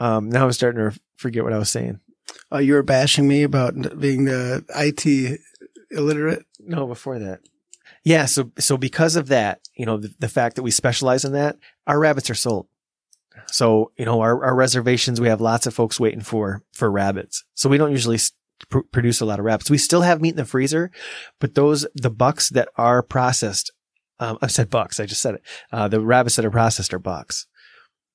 um, 0.00 0.30
now 0.30 0.44
I'm 0.46 0.52
starting 0.52 0.90
to 0.90 0.98
forget 1.16 1.44
what 1.44 1.52
I 1.52 1.58
was 1.58 1.70
saying. 1.70 2.00
Uh, 2.52 2.58
you 2.58 2.74
were 2.74 2.82
bashing 2.82 3.28
me 3.28 3.42
about 3.42 3.74
being 4.00 4.24
the 4.24 4.64
IT 4.74 5.40
illiterate. 5.90 6.44
No, 6.60 6.86
before 6.86 7.18
that. 7.18 7.40
Yeah, 8.06 8.26
so 8.26 8.52
so 8.56 8.76
because 8.76 9.16
of 9.16 9.26
that, 9.28 9.62
you 9.74 9.84
know, 9.84 9.96
the, 9.96 10.14
the 10.20 10.28
fact 10.28 10.54
that 10.54 10.62
we 10.62 10.70
specialize 10.70 11.24
in 11.24 11.32
that, 11.32 11.56
our 11.88 11.98
rabbits 11.98 12.30
are 12.30 12.34
sold. 12.34 12.68
So, 13.48 13.90
you 13.98 14.04
know, 14.04 14.20
our, 14.20 14.44
our 14.44 14.54
reservations, 14.54 15.20
we 15.20 15.26
have 15.26 15.40
lots 15.40 15.66
of 15.66 15.74
folks 15.74 15.98
waiting 15.98 16.20
for, 16.20 16.62
for 16.72 16.88
rabbits. 16.88 17.44
So 17.54 17.68
we 17.68 17.78
don't 17.78 17.90
usually 17.90 18.18
pr- 18.70 18.86
produce 18.92 19.20
a 19.20 19.24
lot 19.24 19.40
of 19.40 19.44
rabbits. 19.44 19.70
We 19.70 19.78
still 19.78 20.02
have 20.02 20.20
meat 20.20 20.30
in 20.30 20.36
the 20.36 20.44
freezer, 20.44 20.92
but 21.40 21.56
those, 21.56 21.84
the 21.96 22.08
bucks 22.08 22.48
that 22.50 22.68
are 22.76 23.02
processed, 23.02 23.72
um, 24.20 24.38
I've 24.40 24.52
said 24.52 24.70
bucks. 24.70 25.00
I 25.00 25.06
just 25.06 25.20
said 25.20 25.34
it. 25.34 25.42
Uh, 25.72 25.88
the 25.88 26.00
rabbits 26.00 26.36
that 26.36 26.44
are 26.44 26.50
processed 26.50 26.94
are 26.94 27.00
bucks. 27.00 27.48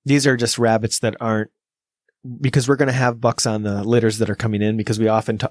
These 0.06 0.25
are 0.25 0.38
just 0.38 0.58
rabbits 0.58 0.99
that 0.99 1.17
aren't, 1.19 1.51
because 2.39 2.69
we're 2.69 2.77
going 2.77 2.88
to 2.88 2.93
have 2.93 3.19
bucks 3.19 3.45
on 3.45 3.63
the 3.63 3.84
litters 3.84 4.19
that 4.19 4.30
are 4.30 4.36
coming 4.36 4.62
in 4.62 4.77
because 4.77 4.99
we 4.99 5.10
often 5.10 5.38
t- 5.38 5.47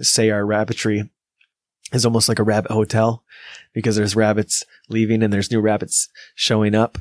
say 0.00 0.30
our 0.30 0.46
rabbitry 0.46 1.10
is 1.92 2.04
almost 2.04 2.28
like 2.28 2.38
a 2.38 2.44
rabbit 2.44 2.70
hotel 2.70 3.24
because 3.72 3.96
there's 3.96 4.16
rabbits 4.16 4.64
leaving 4.88 5.22
and 5.22 5.32
there's 5.32 5.50
new 5.50 5.60
rabbits 5.60 6.08
showing 6.34 6.74
up 6.74 6.98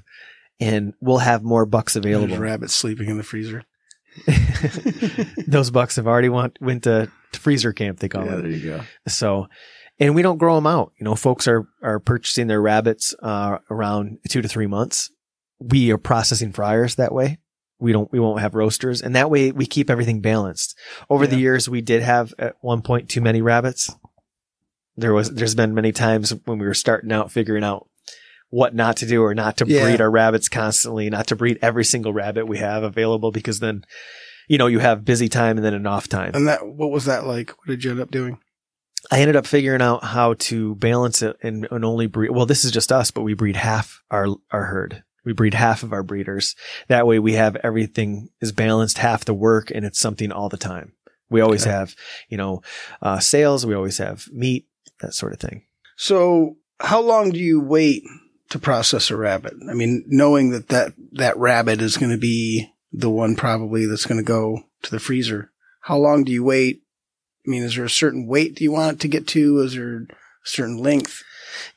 and 0.60 0.94
we'll 1.00 1.20
have 1.20 1.44
more 1.44 1.66
bucks 1.66 1.96
available. 1.96 2.28
There's 2.28 2.40
rabbits 2.40 2.74
sleeping 2.74 3.10
in 3.10 3.18
the 3.18 3.24
freezer. 3.24 3.64
Those 5.48 5.72
bucks 5.72 5.96
have 5.96 6.08
already 6.08 6.30
went 6.30 6.58
went 6.62 6.84
to, 6.84 7.10
to 7.32 7.40
freezer 7.40 7.74
camp. 7.74 8.00
They 8.00 8.10
call 8.10 8.26
yeah, 8.26 8.36
it. 8.36 8.42
there 8.42 8.52
you 8.52 8.70
go. 8.70 8.82
So, 9.08 9.48
and 10.00 10.16
we 10.16 10.22
don't 10.22 10.38
grow 10.38 10.56
them 10.56 10.68
out. 10.68 10.92
You 11.00 11.06
know, 11.06 11.16
folks 11.16 11.48
are 11.48 11.68
are 11.82 12.00
purchasing 12.00 12.48
their 12.48 12.62
rabbits 12.62 13.16
uh, 13.22 13.60
around 13.70 14.20
two 14.28 14.42
to 14.42 14.48
three 14.48 14.68
months. 14.68 15.12
We 15.60 15.92
are 15.92 15.98
processing 15.98 16.52
fryers 16.52 16.96
that 16.96 17.14
way. 17.14 17.40
We 17.80 17.94
don't. 17.94 18.12
We 18.12 18.20
won't 18.20 18.42
have 18.42 18.56
roasters, 18.56 19.02
and 19.02 19.16
that 19.16 19.30
way 19.30 19.52
we 19.52 19.66
keep 19.66 19.90
everything 19.90 20.20
balanced. 20.20 20.78
Over 21.10 21.28
the 21.28 21.38
years, 21.38 21.70
we 21.70 21.82
did 21.82 22.02
have 22.02 22.34
at 22.38 22.56
one 22.60 22.82
point 22.82 23.10
too 23.10 23.22
many 23.22 23.42
rabbits. 23.42 23.90
There 25.00 25.14
was. 25.14 25.30
There's 25.32 25.56
been 25.56 25.74
many 25.74 25.92
times 25.92 26.32
when 26.46 26.60
we 26.60 26.66
were 26.66 26.74
starting 26.74 27.12
out 27.12 27.32
figuring 27.32 27.64
out 27.64 27.88
what 28.50 28.74
not 28.74 28.98
to 28.98 29.06
do 29.06 29.24
or 29.24 29.34
not 29.36 29.58
to 29.58 29.66
Yeah. 29.68 29.84
breed 29.84 30.02
our 30.02 30.10
rabbits 30.10 30.50
constantly, 30.50 31.10
not 31.10 31.28
to 31.28 31.36
breed 31.36 31.60
every 31.62 31.86
single 31.86 32.14
rabbit 32.14 32.48
we 32.48 32.58
have 32.58 32.82
available 32.84 33.32
because 33.32 33.60
then, 33.60 33.84
you 34.48 34.58
know, 34.58 34.66
you 34.68 34.80
have 34.80 35.06
busy 35.06 35.30
time 35.30 35.58
and 35.58 35.64
then 35.66 35.76
an 35.76 35.86
off 35.86 36.08
time. 36.08 36.32
And 36.34 36.48
that, 36.48 36.66
what 36.68 36.90
was 36.90 37.06
that 37.06 37.28
like? 37.28 37.52
What 37.52 37.68
did 37.68 37.84
you 37.84 37.92
end 37.92 38.00
up 38.00 38.10
doing? 38.10 38.40
I 39.12 39.22
ended 39.22 39.36
up 39.36 39.46
figuring 39.46 39.82
out 39.82 40.04
how 40.04 40.34
to 40.34 40.76
balance 40.76 41.22
it 41.22 41.38
and, 41.44 41.68
and 41.72 41.86
only 41.86 42.08
breed. 42.08 42.32
Well, 42.32 42.46
this 42.48 42.66
is 42.66 42.72
just 42.72 42.92
us, 42.92 43.12
but 43.12 43.22
we 43.22 43.34
breed 43.34 43.56
half 43.56 44.02
our 44.12 44.28
our 44.52 44.66
herd. 44.66 45.04
We 45.24 45.34
breed 45.34 45.54
half 45.54 45.84
of 45.84 45.94
our 45.94 46.02
breeders. 46.04 46.56
That 46.88 47.06
way, 47.06 47.20
we 47.20 47.34
have 47.34 47.56
everything 47.58 48.30
is 48.42 48.52
balanced, 48.52 48.98
half 48.98 49.26
the 49.26 49.34
work, 49.34 49.70
and 49.74 49.86
it's 49.86 50.00
something 50.00 50.32
all 50.32 50.50
the 50.50 50.58
time. 50.58 50.94
We 51.30 51.42
always 51.42 51.64
Okay. 51.68 51.72
have, 51.72 51.96
you 52.30 52.38
know, 52.38 52.64
uh, 53.02 53.20
sales. 53.20 53.64
We 53.66 53.76
always 53.76 54.00
have 54.00 54.26
meat, 54.34 54.66
that 55.00 55.14
sort 55.14 55.34
of 55.34 55.40
thing. 55.40 55.64
So, 55.96 56.58
how 56.80 57.02
long 57.02 57.32
do 57.32 57.40
you 57.40 57.60
wait 57.60 58.04
to 58.50 58.60
process 58.60 59.12
a 59.12 59.18
rabbit? 59.18 59.54
I 59.70 59.74
mean, 59.74 60.04
knowing 60.08 60.52
that 60.52 60.70
that, 60.70 60.94
that 61.14 61.38
rabbit 61.38 61.82
is 61.82 61.98
going 61.98 62.12
to 62.12 62.18
be 62.18 62.70
the 62.92 63.10
one 63.10 63.36
probably 63.36 63.86
that's 63.86 64.06
going 64.06 64.20
to 64.20 64.26
go 64.26 64.64
to 64.84 64.92
the 64.92 65.00
freezer. 65.00 65.52
How 65.82 65.98
long 65.98 66.24
do 66.24 66.32
you 66.32 66.44
wait? 66.44 66.82
I 67.46 67.50
mean, 67.50 67.64
is 67.64 67.76
there 67.76 67.86
a 67.86 67.90
certain 67.90 68.28
weight 68.28 68.56
do 68.56 68.64
you 68.64 68.72
want 68.72 68.96
it 68.96 69.00
to 69.02 69.08
get 69.08 69.28
to? 69.28 69.60
Is 69.60 69.76
there 69.76 69.98
a 69.98 70.08
certain 70.44 70.78
length? 70.78 71.24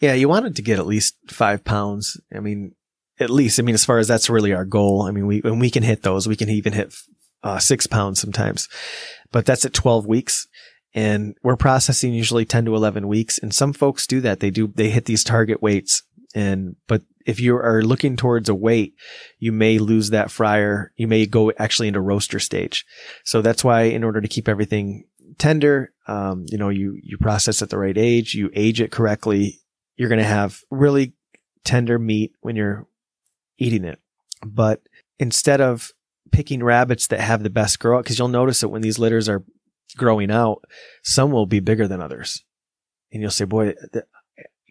Yeah, 0.00 0.14
you 0.14 0.28
wanted 0.28 0.56
to 0.56 0.62
get 0.62 0.78
at 0.78 0.86
least 0.86 1.16
five 1.28 1.64
pounds. 1.64 2.20
I 2.34 2.40
mean, 2.40 2.74
at 3.18 3.30
least. 3.30 3.58
I 3.58 3.62
mean, 3.62 3.74
as 3.74 3.84
far 3.84 3.98
as 3.98 4.08
that's 4.08 4.30
really 4.30 4.52
our 4.52 4.64
goal. 4.64 5.02
I 5.02 5.10
mean, 5.10 5.26
we 5.26 5.40
when 5.40 5.58
we 5.58 5.70
can 5.70 5.82
hit 5.82 6.02
those, 6.02 6.28
we 6.28 6.36
can 6.36 6.50
even 6.50 6.72
hit 6.72 6.94
uh, 7.42 7.58
six 7.58 7.86
pounds 7.86 8.20
sometimes, 8.20 8.68
but 9.30 9.46
that's 9.46 9.64
at 9.64 9.72
twelve 9.72 10.06
weeks, 10.06 10.46
and 10.94 11.36
we're 11.42 11.56
processing 11.56 12.12
usually 12.12 12.44
ten 12.44 12.64
to 12.64 12.74
eleven 12.74 13.08
weeks. 13.08 13.38
And 13.38 13.54
some 13.54 13.72
folks 13.72 14.06
do 14.06 14.20
that. 14.20 14.40
They 14.40 14.50
do 14.50 14.72
they 14.74 14.90
hit 14.90 15.06
these 15.06 15.24
target 15.24 15.62
weights, 15.62 16.02
and 16.34 16.76
but 16.86 17.02
if 17.24 17.38
you 17.38 17.56
are 17.56 17.82
looking 17.82 18.16
towards 18.16 18.48
a 18.48 18.54
weight, 18.54 18.94
you 19.38 19.52
may 19.52 19.78
lose 19.78 20.10
that 20.10 20.30
fryer. 20.30 20.92
You 20.96 21.06
may 21.06 21.26
go 21.26 21.52
actually 21.58 21.88
into 21.88 22.00
roaster 22.00 22.40
stage. 22.40 22.84
So 23.24 23.42
that's 23.42 23.62
why, 23.62 23.82
in 23.82 24.04
order 24.04 24.20
to 24.20 24.28
keep 24.28 24.48
everything 24.48 25.04
tender, 25.38 25.92
um, 26.08 26.44
you 26.48 26.58
know, 26.58 26.68
you 26.68 26.98
you 27.02 27.18
process 27.18 27.62
at 27.62 27.70
the 27.70 27.78
right 27.78 27.96
age, 27.96 28.34
you 28.34 28.50
age 28.54 28.80
it 28.80 28.90
correctly. 28.90 29.60
You're 29.96 30.08
going 30.08 30.18
to 30.18 30.24
have 30.24 30.60
really 30.70 31.14
tender 31.64 31.98
meat 31.98 32.32
when 32.40 32.56
you're 32.56 32.86
eating 33.58 33.84
it. 33.84 34.00
But 34.44 34.82
instead 35.18 35.60
of 35.60 35.92
picking 36.32 36.64
rabbits 36.64 37.06
that 37.08 37.20
have 37.20 37.42
the 37.42 37.50
best 37.50 37.78
grow 37.78 37.98
out, 37.98 38.04
because 38.04 38.18
you'll 38.18 38.28
notice 38.28 38.60
that 38.60 38.70
when 38.70 38.82
these 38.82 38.98
litters 38.98 39.28
are 39.28 39.44
growing 39.94 40.30
out, 40.30 40.62
some 41.02 41.30
will 41.30 41.46
be 41.46 41.60
bigger 41.60 41.88
than 41.88 42.00
others. 42.00 42.42
And 43.12 43.20
you'll 43.20 43.30
say, 43.30 43.44
boy, 43.44 43.74
th- 43.92 44.04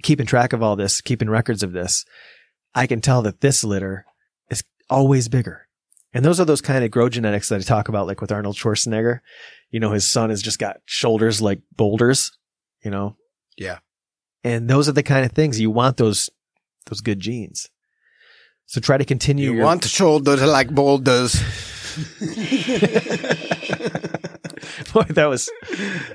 keeping 0.02 0.26
track 0.26 0.54
of 0.54 0.64
all 0.64 0.76
this, 0.76 1.02
keeping 1.02 1.30
records 1.30 1.64
of 1.64 1.74
this, 1.74 2.06
I 2.74 2.88
can 2.88 3.02
tell 3.02 3.22
that 3.24 3.42
this 3.42 3.64
litter 3.64 4.06
is 4.50 4.64
always 4.90 5.28
bigger. 5.28 5.68
And 6.14 6.26
those 6.26 6.40
are 6.40 6.46
those 6.46 6.62
kind 6.62 6.84
of 6.84 6.92
grow 6.92 7.08
genetics 7.08 7.50
that 7.50 7.62
I 7.62 7.64
talk 7.64 7.88
about, 7.88 8.08
like 8.08 8.20
with 8.20 8.32
Arnold 8.32 8.58
Schwarzenegger. 8.58 9.20
You 9.70 9.80
know, 9.80 9.92
his 9.92 10.08
son 10.08 10.30
has 10.30 10.42
just 10.42 10.60
got 10.60 10.78
shoulders 10.86 11.42
like 11.42 11.62
boulders, 11.76 12.32
you 12.84 12.92
know? 12.92 13.16
Yeah. 13.58 13.80
And 14.44 14.70
those 14.70 14.90
are 14.90 14.94
the 14.94 15.04
kind 15.04 15.26
of 15.26 15.32
things 15.32 15.60
you 15.60 15.72
want 15.72 15.98
those, 15.98 16.30
those 16.88 17.02
good 17.02 17.20
genes. 17.20 17.70
So 18.66 18.82
try 18.82 18.98
to 18.98 19.06
continue 19.06 19.46
You 19.46 19.56
your, 19.58 19.66
want 19.66 19.86
shoulders 19.86 20.42
like 20.42 20.70
boulders. 20.70 21.42
Boy, 24.94 25.04
that 25.04 25.26
was 25.26 25.50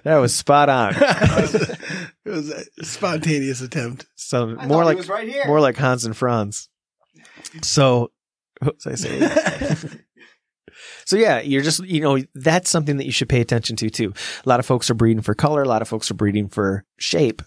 that 0.04 0.16
was 0.16 0.34
spot 0.34 0.68
on. 0.68 0.94
it 0.98 1.78
was 2.24 2.50
a 2.50 2.84
spontaneous 2.84 3.60
attempt. 3.60 4.06
So 4.14 4.46
more 4.46 4.84
like 4.84 5.08
right 5.08 5.28
here. 5.28 5.46
more 5.46 5.60
like 5.60 5.76
Hans 5.76 6.04
and 6.04 6.16
Franz. 6.16 6.68
So 7.62 8.12
what 8.60 8.76
was 8.76 8.86
I 8.86 8.94
saying? 8.94 9.80
so 11.04 11.16
yeah, 11.16 11.40
you're 11.40 11.62
just 11.62 11.84
you 11.84 12.00
know 12.00 12.18
that's 12.34 12.70
something 12.70 12.96
that 12.96 13.06
you 13.06 13.12
should 13.12 13.28
pay 13.28 13.40
attention 13.40 13.76
to 13.76 13.90
too. 13.90 14.12
A 14.44 14.48
lot 14.48 14.60
of 14.60 14.66
folks 14.66 14.90
are 14.90 14.94
breeding 14.94 15.22
for 15.22 15.34
color, 15.34 15.62
a 15.62 15.68
lot 15.68 15.82
of 15.82 15.88
folks 15.88 16.10
are 16.10 16.14
breeding 16.14 16.48
for 16.48 16.84
shape, 16.98 17.42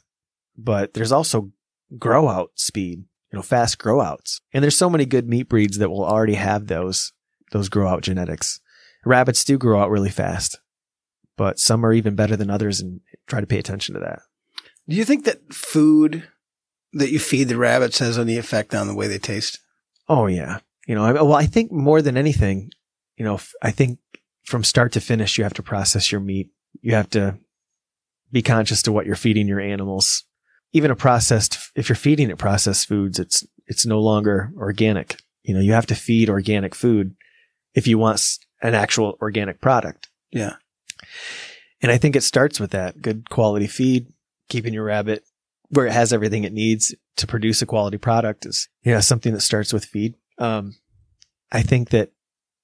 but 0.57 0.93
there's 0.93 1.11
also 1.11 1.51
grow 1.97 2.27
out 2.27 2.51
speed, 2.55 2.99
you 3.31 3.37
know, 3.37 3.41
fast 3.41 3.79
grow 3.79 4.01
outs. 4.01 4.41
And 4.53 4.63
there's 4.63 4.77
so 4.77 4.89
many 4.89 5.05
good 5.05 5.27
meat 5.27 5.49
breeds 5.49 5.77
that 5.77 5.89
will 5.89 6.05
already 6.05 6.35
have 6.35 6.67
those 6.67 7.13
those 7.51 7.69
grow 7.69 7.87
out 7.87 8.01
genetics. 8.03 8.59
Rabbits 9.05 9.43
do 9.43 9.57
grow 9.57 9.81
out 9.81 9.89
really 9.89 10.09
fast, 10.09 10.59
but 11.39 11.57
some 11.57 11.85
are 11.85 11.93
even 11.93 12.15
better 12.15 12.35
than 12.35 12.49
others 12.49 12.81
and 12.81 12.99
try 13.25 13.39
to 13.39 13.47
pay 13.47 13.57
attention 13.57 13.95
to 13.95 14.01
that. 14.01 14.19
Do 14.89 14.97
you 14.97 15.05
think 15.05 15.23
that 15.23 15.53
food 15.53 16.27
that 16.91 17.11
you 17.11 17.19
feed 17.19 17.45
the 17.45 17.55
rabbits 17.55 17.99
has 17.99 18.19
any 18.19 18.37
effect 18.37 18.75
on 18.75 18.87
the 18.89 18.93
way 18.93 19.07
they 19.07 19.19
taste? 19.19 19.57
Oh 20.09 20.27
yeah. 20.27 20.59
You 20.85 20.95
know, 20.95 21.05
I, 21.05 21.13
well, 21.13 21.35
I 21.35 21.45
think 21.45 21.71
more 21.71 22.01
than 22.01 22.17
anything, 22.17 22.71
you 23.15 23.23
know, 23.23 23.35
f- 23.35 23.53
I 23.61 23.71
think 23.71 23.99
from 24.43 24.65
start 24.65 24.91
to 24.93 24.99
finish, 24.99 25.37
you 25.37 25.45
have 25.45 25.53
to 25.53 25.63
process 25.63 26.11
your 26.11 26.19
meat. 26.19 26.49
You 26.81 26.93
have 26.95 27.09
to 27.11 27.37
be 28.33 28.41
conscious 28.41 28.81
to 28.81 28.91
what 28.91 29.05
you're 29.05 29.15
feeding 29.15 29.47
your 29.47 29.61
animals. 29.61 30.25
Even 30.73 30.91
a 30.91 30.95
processed, 30.95 31.57
if 31.73 31.87
you're 31.87 31.95
feeding 31.95 32.29
it 32.29 32.37
processed 32.37 32.85
foods, 32.85 33.17
it's, 33.17 33.47
it's 33.65 33.85
no 33.85 34.01
longer 34.01 34.51
organic. 34.57 35.21
You 35.43 35.53
know, 35.53 35.61
you 35.61 35.71
have 35.71 35.87
to 35.87 35.95
feed 35.95 36.29
organic 36.29 36.75
food 36.75 37.15
if 37.73 37.87
you 37.87 37.97
want 37.97 38.21
an 38.61 38.75
actual 38.75 39.17
organic 39.21 39.61
product. 39.61 40.09
Yeah. 40.31 40.55
And 41.81 41.91
I 41.91 41.97
think 41.97 42.15
it 42.15 42.23
starts 42.23 42.59
with 42.59 42.71
that 42.71 43.01
good 43.01 43.29
quality 43.29 43.67
feed, 43.67 44.07
keeping 44.49 44.73
your 44.73 44.85
rabbit 44.85 45.23
where 45.69 45.85
it 45.85 45.93
has 45.93 46.11
everything 46.11 46.43
it 46.43 46.53
needs 46.53 46.93
to 47.17 47.27
produce 47.27 47.61
a 47.61 47.65
quality 47.65 47.97
product 47.97 48.45
is, 48.45 48.67
you 48.83 48.93
know, 48.93 48.99
something 48.99 49.33
that 49.33 49.41
starts 49.41 49.71
with 49.71 49.85
feed. 49.85 50.15
Um, 50.37 50.75
I 51.51 51.61
think 51.61 51.89
that 51.89 52.11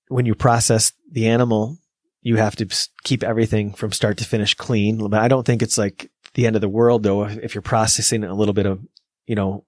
when 0.08 0.26
you 0.26 0.36
process 0.36 0.94
the 1.12 1.28
animal, 1.28 1.78
you 2.22 2.38
have 2.38 2.56
to 2.56 2.68
keep 3.04 3.24
everything 3.24 3.74
from 3.74 3.92
start 3.92 4.18
to 4.18 4.26
finish 4.26 4.56
clean. 4.56 5.08
But 5.10 5.22
I 5.22 5.28
don't 5.28 5.46
think 5.46 5.62
it's 5.62 5.78
like 5.78 6.10
the 6.34 6.48
end 6.48 6.56
of 6.56 6.62
the 6.62 6.70
world 6.70 7.04
though. 7.04 7.26
If, 7.26 7.54
you're 7.54 7.62
processing 7.62 8.24
a 8.24 8.34
little 8.34 8.54
bit 8.54 8.66
of, 8.66 8.84
you 9.28 9.36
know, 9.36 9.66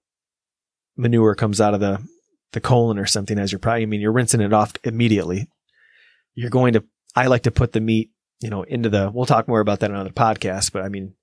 manure 0.95 1.35
comes 1.35 1.61
out 1.61 1.75
of 1.75 1.79
the, 1.79 2.03
the 2.53 2.61
colon 2.61 2.97
or 2.97 3.05
something 3.05 3.37
as 3.37 3.51
you're 3.51 3.59
probably, 3.59 3.83
I 3.83 3.85
mean, 3.85 4.01
you're 4.01 4.11
rinsing 4.11 4.41
it 4.41 4.53
off 4.53 4.73
immediately. 4.83 5.47
You're 6.33 6.49
going 6.49 6.73
to, 6.73 6.83
I 7.15 7.27
like 7.27 7.43
to 7.43 7.51
put 7.51 7.73
the 7.73 7.81
meat, 7.81 8.11
you 8.39 8.49
know, 8.49 8.63
into 8.63 8.89
the, 8.89 9.11
we'll 9.13 9.25
talk 9.25 9.47
more 9.47 9.59
about 9.59 9.79
that 9.79 9.89
on 9.89 9.95
another 9.95 10.11
podcast, 10.11 10.71
but 10.71 10.83
I 10.83 10.89
mean, 10.89 11.13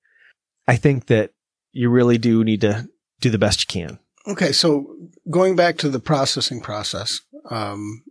I 0.66 0.76
think 0.76 1.06
that 1.06 1.30
you 1.72 1.90
really 1.90 2.18
do 2.18 2.42
need 2.44 2.60
to 2.62 2.88
do 3.20 3.30
the 3.30 3.38
best 3.38 3.60
you 3.62 3.66
can. 3.66 3.98
Okay. 4.26 4.52
So 4.52 4.96
going 5.30 5.54
back 5.56 5.76
to 5.78 5.88
the 5.88 6.00
processing 6.00 6.60
process, 6.60 7.20
um, 7.50 8.02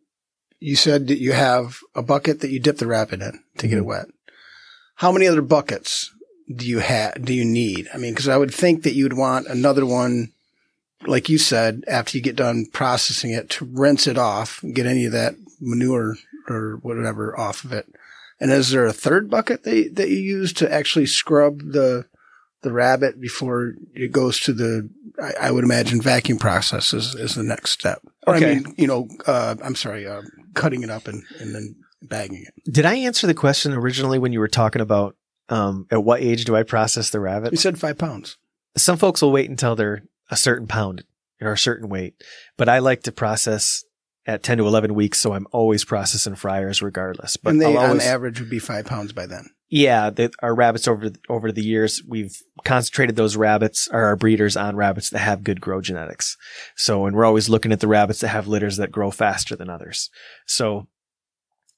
you 0.60 0.76
said 0.76 1.08
that 1.08 1.20
you 1.20 1.32
have 1.34 1.80
a 1.96 2.02
bucket 2.04 2.40
that 2.42 2.52
you 2.52 2.60
dip 2.60 2.78
the 2.78 2.88
rabbit 2.88 3.22
in 3.22 3.44
to 3.58 3.68
get 3.68 3.78
it 3.78 3.82
Mhm. 3.82 3.86
wet. 3.88 4.06
How 4.96 5.12
many 5.12 5.28
other 5.28 5.42
buckets 5.42 6.12
do 6.56 6.66
you 6.68 6.80
have, 6.80 7.26
do 7.26 7.34
you 7.34 7.44
need? 7.46 7.90
I 7.94 7.98
mean, 7.98 8.14
cause 8.16 8.28
I 8.28 8.38
would 8.38 8.54
think 8.54 8.84
that 8.84 8.94
you'd 8.94 9.14
want 9.14 9.48
another 9.48 9.86
one, 9.86 10.32
like 11.06 11.28
you 11.30 11.38
said, 11.38 11.84
after 11.88 12.18
you 12.18 12.24
get 12.24 12.36
done 12.36 12.68
processing 12.72 13.32
it 13.32 13.50
to 13.52 13.66
rinse 13.66 14.08
it 14.08 14.18
off, 14.18 14.62
get 14.74 14.86
any 14.86 15.06
of 15.06 15.12
that 15.14 15.36
manure 15.60 16.16
or 16.48 16.78
whatever 16.82 17.38
off 17.38 17.64
of 17.66 17.74
it. 17.74 17.88
And 18.40 18.52
is 18.52 18.72
there 18.72 18.86
a 18.86 18.94
third 18.94 19.30
bucket 19.30 19.64
that, 19.64 19.92
that 19.96 20.10
you 20.10 20.18
use 20.18 20.54
to 20.54 20.72
actually 20.72 21.06
scrub 21.06 21.60
the, 21.60 22.06
the 22.62 22.72
rabbit 22.72 23.20
before 23.22 23.74
it 23.94 24.12
goes 24.12 24.40
to 24.42 24.54
the, 24.54 24.90
I, 25.22 25.48
I 25.48 25.52
would 25.52 25.64
imagine 25.64 26.02
vacuum 26.02 26.40
process 26.40 26.94
is, 26.94 27.16
is 27.16 27.36
the 27.36 27.44
next 27.44 27.72
step. 27.72 28.02
Or 28.26 28.36
Okay. 28.36 28.52
I 28.52 28.56
mean, 28.56 28.74
you 28.78 28.88
know, 28.88 29.08
uh, 29.28 29.56
I'm 29.64 29.76
sorry, 29.76 30.08
uh, 30.08 30.22
cutting 30.54 30.84
it 30.84 30.90
up 30.90 31.08
and, 31.08 31.24
and 31.40 31.54
then 31.54 31.76
bagging 32.02 32.46
it. 32.48 32.72
Did 32.72 32.86
I 32.86 32.96
answer 32.96 33.28
the 33.28 33.34
question 33.34 33.74
originally 33.74 34.20
when 34.20 34.34
you 34.34 34.40
were 34.40 34.48
talking 34.48 34.82
about 34.82 35.16
um, 35.50 35.88
at 35.92 36.04
what 36.04 36.22
age 36.22 36.46
do 36.46 36.56
I 36.56 36.64
process 36.64 37.10
the 37.10 37.20
rabbit? 37.20 37.52
You 37.52 37.58
said 37.58 37.80
five 37.80 37.98
pounds. 37.98 38.38
Some 38.76 38.98
folks 38.98 39.22
will 39.22 39.32
wait 39.32 39.50
until 39.50 39.76
they're 39.76 40.04
a 40.32 40.38
certain 40.38 40.68
pound 40.68 41.04
or 41.42 41.52
a 41.54 41.58
certain 41.58 41.90
weight, 41.90 42.16
but 42.58 42.70
I 42.70 42.80
like 42.80 43.04
to 43.04 43.12
process 43.12 43.84
at 44.26 44.44
10 44.44 44.60
to 44.60 44.68
11 44.68 44.94
weeks. 44.94 45.20
So 45.20 45.34
I'm 45.34 45.48
always 45.52 45.84
processing 45.84 46.36
fryers 46.36 46.82
regardless. 46.82 47.38
But 47.38 47.52
and 47.52 47.62
they, 47.62 47.76
I'll 47.78 47.92
on 47.92 48.02
average, 48.02 48.40
would 48.40 48.50
be 48.50 48.60
five 48.60 48.86
pounds 48.86 49.12
by 49.12 49.26
then. 49.26 49.50
yeah, 49.70 50.10
the, 50.10 50.32
our 50.42 50.56
rabbits 50.56 50.88
over 50.88 51.12
over 51.30 51.52
the 51.52 51.64
years, 51.64 52.02
we've 52.08 52.38
concentrated 52.64 53.16
those 53.16 53.36
rabbits 53.36 53.88
or 53.92 54.04
our 54.04 54.16
breeders 54.16 54.56
on 54.56 54.76
rabbits 54.76 55.10
that 55.10 55.20
have 55.20 55.44
good 55.44 55.62
grow 55.62 55.82
genetics. 55.82 56.38
So, 56.76 57.06
and 57.06 57.16
we're 57.16 57.26
always 57.26 57.50
looking 57.50 57.72
at 57.72 57.80
the 57.80 57.88
rabbits 57.88 58.22
that 58.22 58.30
have 58.30 58.48
litters 58.48 58.78
that 58.78 58.92
grow 58.92 59.12
faster 59.12 59.56
than 59.56 59.70
others. 59.70 60.10
So, 60.46 60.88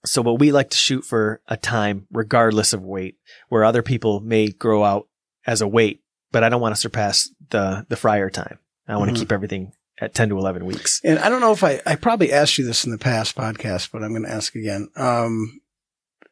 so, 0.06 0.22
but 0.22 0.36
we 0.36 0.52
like 0.52 0.70
to 0.70 0.78
shoot 0.78 1.04
for 1.04 1.42
a 1.48 1.58
time 1.58 2.08
regardless 2.12 2.74
of 2.74 2.84
weight, 2.84 3.16
where 3.50 3.64
other 3.64 3.82
people 3.82 4.20
may 4.20 4.50
grow 4.50 4.84
out 4.84 5.08
as 5.48 5.62
a 5.62 5.68
weight, 5.68 6.02
but 6.32 6.44
I 6.44 6.50
don't 6.50 6.62
want 6.62 6.76
to 6.76 6.82
surpass 6.82 7.30
the 7.50 7.86
the 7.90 7.98
fryer 7.98 8.30
time. 8.30 8.60
I 8.88 8.98
want 8.98 9.10
to 9.10 9.14
mm-hmm. 9.14 9.22
keep 9.22 9.32
everything 9.32 9.72
at 10.00 10.14
ten 10.14 10.30
to 10.30 10.38
eleven 10.38 10.66
weeks. 10.66 11.02
And 11.04 11.20
I 11.20 11.30
don't 11.30 11.42
know 11.42 11.52
if 11.52 11.64
I, 11.64 11.82
I 11.86 11.96
probably 11.96 12.32
asked 12.32 12.58
you 12.58 12.66
this 12.66 12.86
in 12.86 12.92
the 12.92 12.98
past 12.98 13.36
podcast, 13.36 13.92
but 13.92 14.04
I'm 14.04 14.12
going 14.12 14.24
to 14.24 14.32
ask 14.32 14.56
again. 14.56 14.90
Um, 14.96 15.62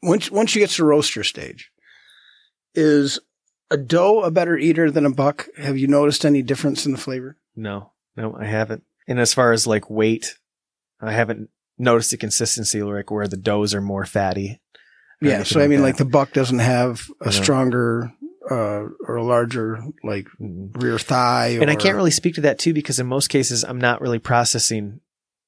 once, 0.02 0.30
once 0.32 0.54
you 0.56 0.62
get 0.62 0.70
to 0.72 0.86
roaster 0.86 1.24
stage, 1.24 1.72
is 2.76 3.20
a 3.72 3.78
doe 3.78 4.22
a 4.22 4.32
better 4.32 4.58
eater 4.58 4.92
than 4.92 5.06
a 5.06 5.12
buck? 5.14 5.48
Have 5.58 5.78
you 5.78 5.88
noticed 5.88 6.26
any 6.26 6.42
difference 6.42 6.86
in 6.86 6.92
the 6.92 6.98
flavor? 6.98 7.38
No, 7.56 7.92
no, 8.18 8.36
I 8.36 8.46
haven't. 8.46 8.84
And 9.08 9.20
as 9.20 9.34
far 9.34 9.52
as 9.52 9.66
like 9.68 9.90
weight, 9.90 10.38
I 11.02 11.12
haven't 11.14 11.50
noticed 11.78 12.12
the 12.12 12.18
consistency 12.18 12.82
like 12.84 13.12
where 13.12 13.28
the 13.28 13.38
does 13.38 13.74
are 13.74 13.82
more 13.82 14.06
fatty. 14.06 14.62
Yeah. 15.22 15.44
So 15.44 15.62
I 15.62 15.68
mean, 15.68 15.80
that. 15.80 15.86
like 15.86 15.98
the 15.98 16.06
buck 16.06 16.34
doesn't 16.34 16.60
have 16.60 17.08
a 17.22 17.26
Yeah. 17.26 17.32
stronger, 17.32 18.14
uh, 18.50 18.88
or 19.08 19.16
a 19.16 19.24
larger 19.24 19.84
like 20.04 20.28
rear 20.40 21.00
thigh. 21.00 21.58
and 21.62 21.70
I 21.70 21.76
can't 21.76 21.96
really 21.96 22.12
speak 22.12 22.36
to 22.36 22.42
that 22.42 22.60
too 22.60 22.74
because 22.74 23.00
in 23.00 23.08
most 23.08 23.28
cases 23.30 23.64
I'm 23.64 23.80
not 23.80 24.02
really 24.02 24.20
processing 24.20 25.00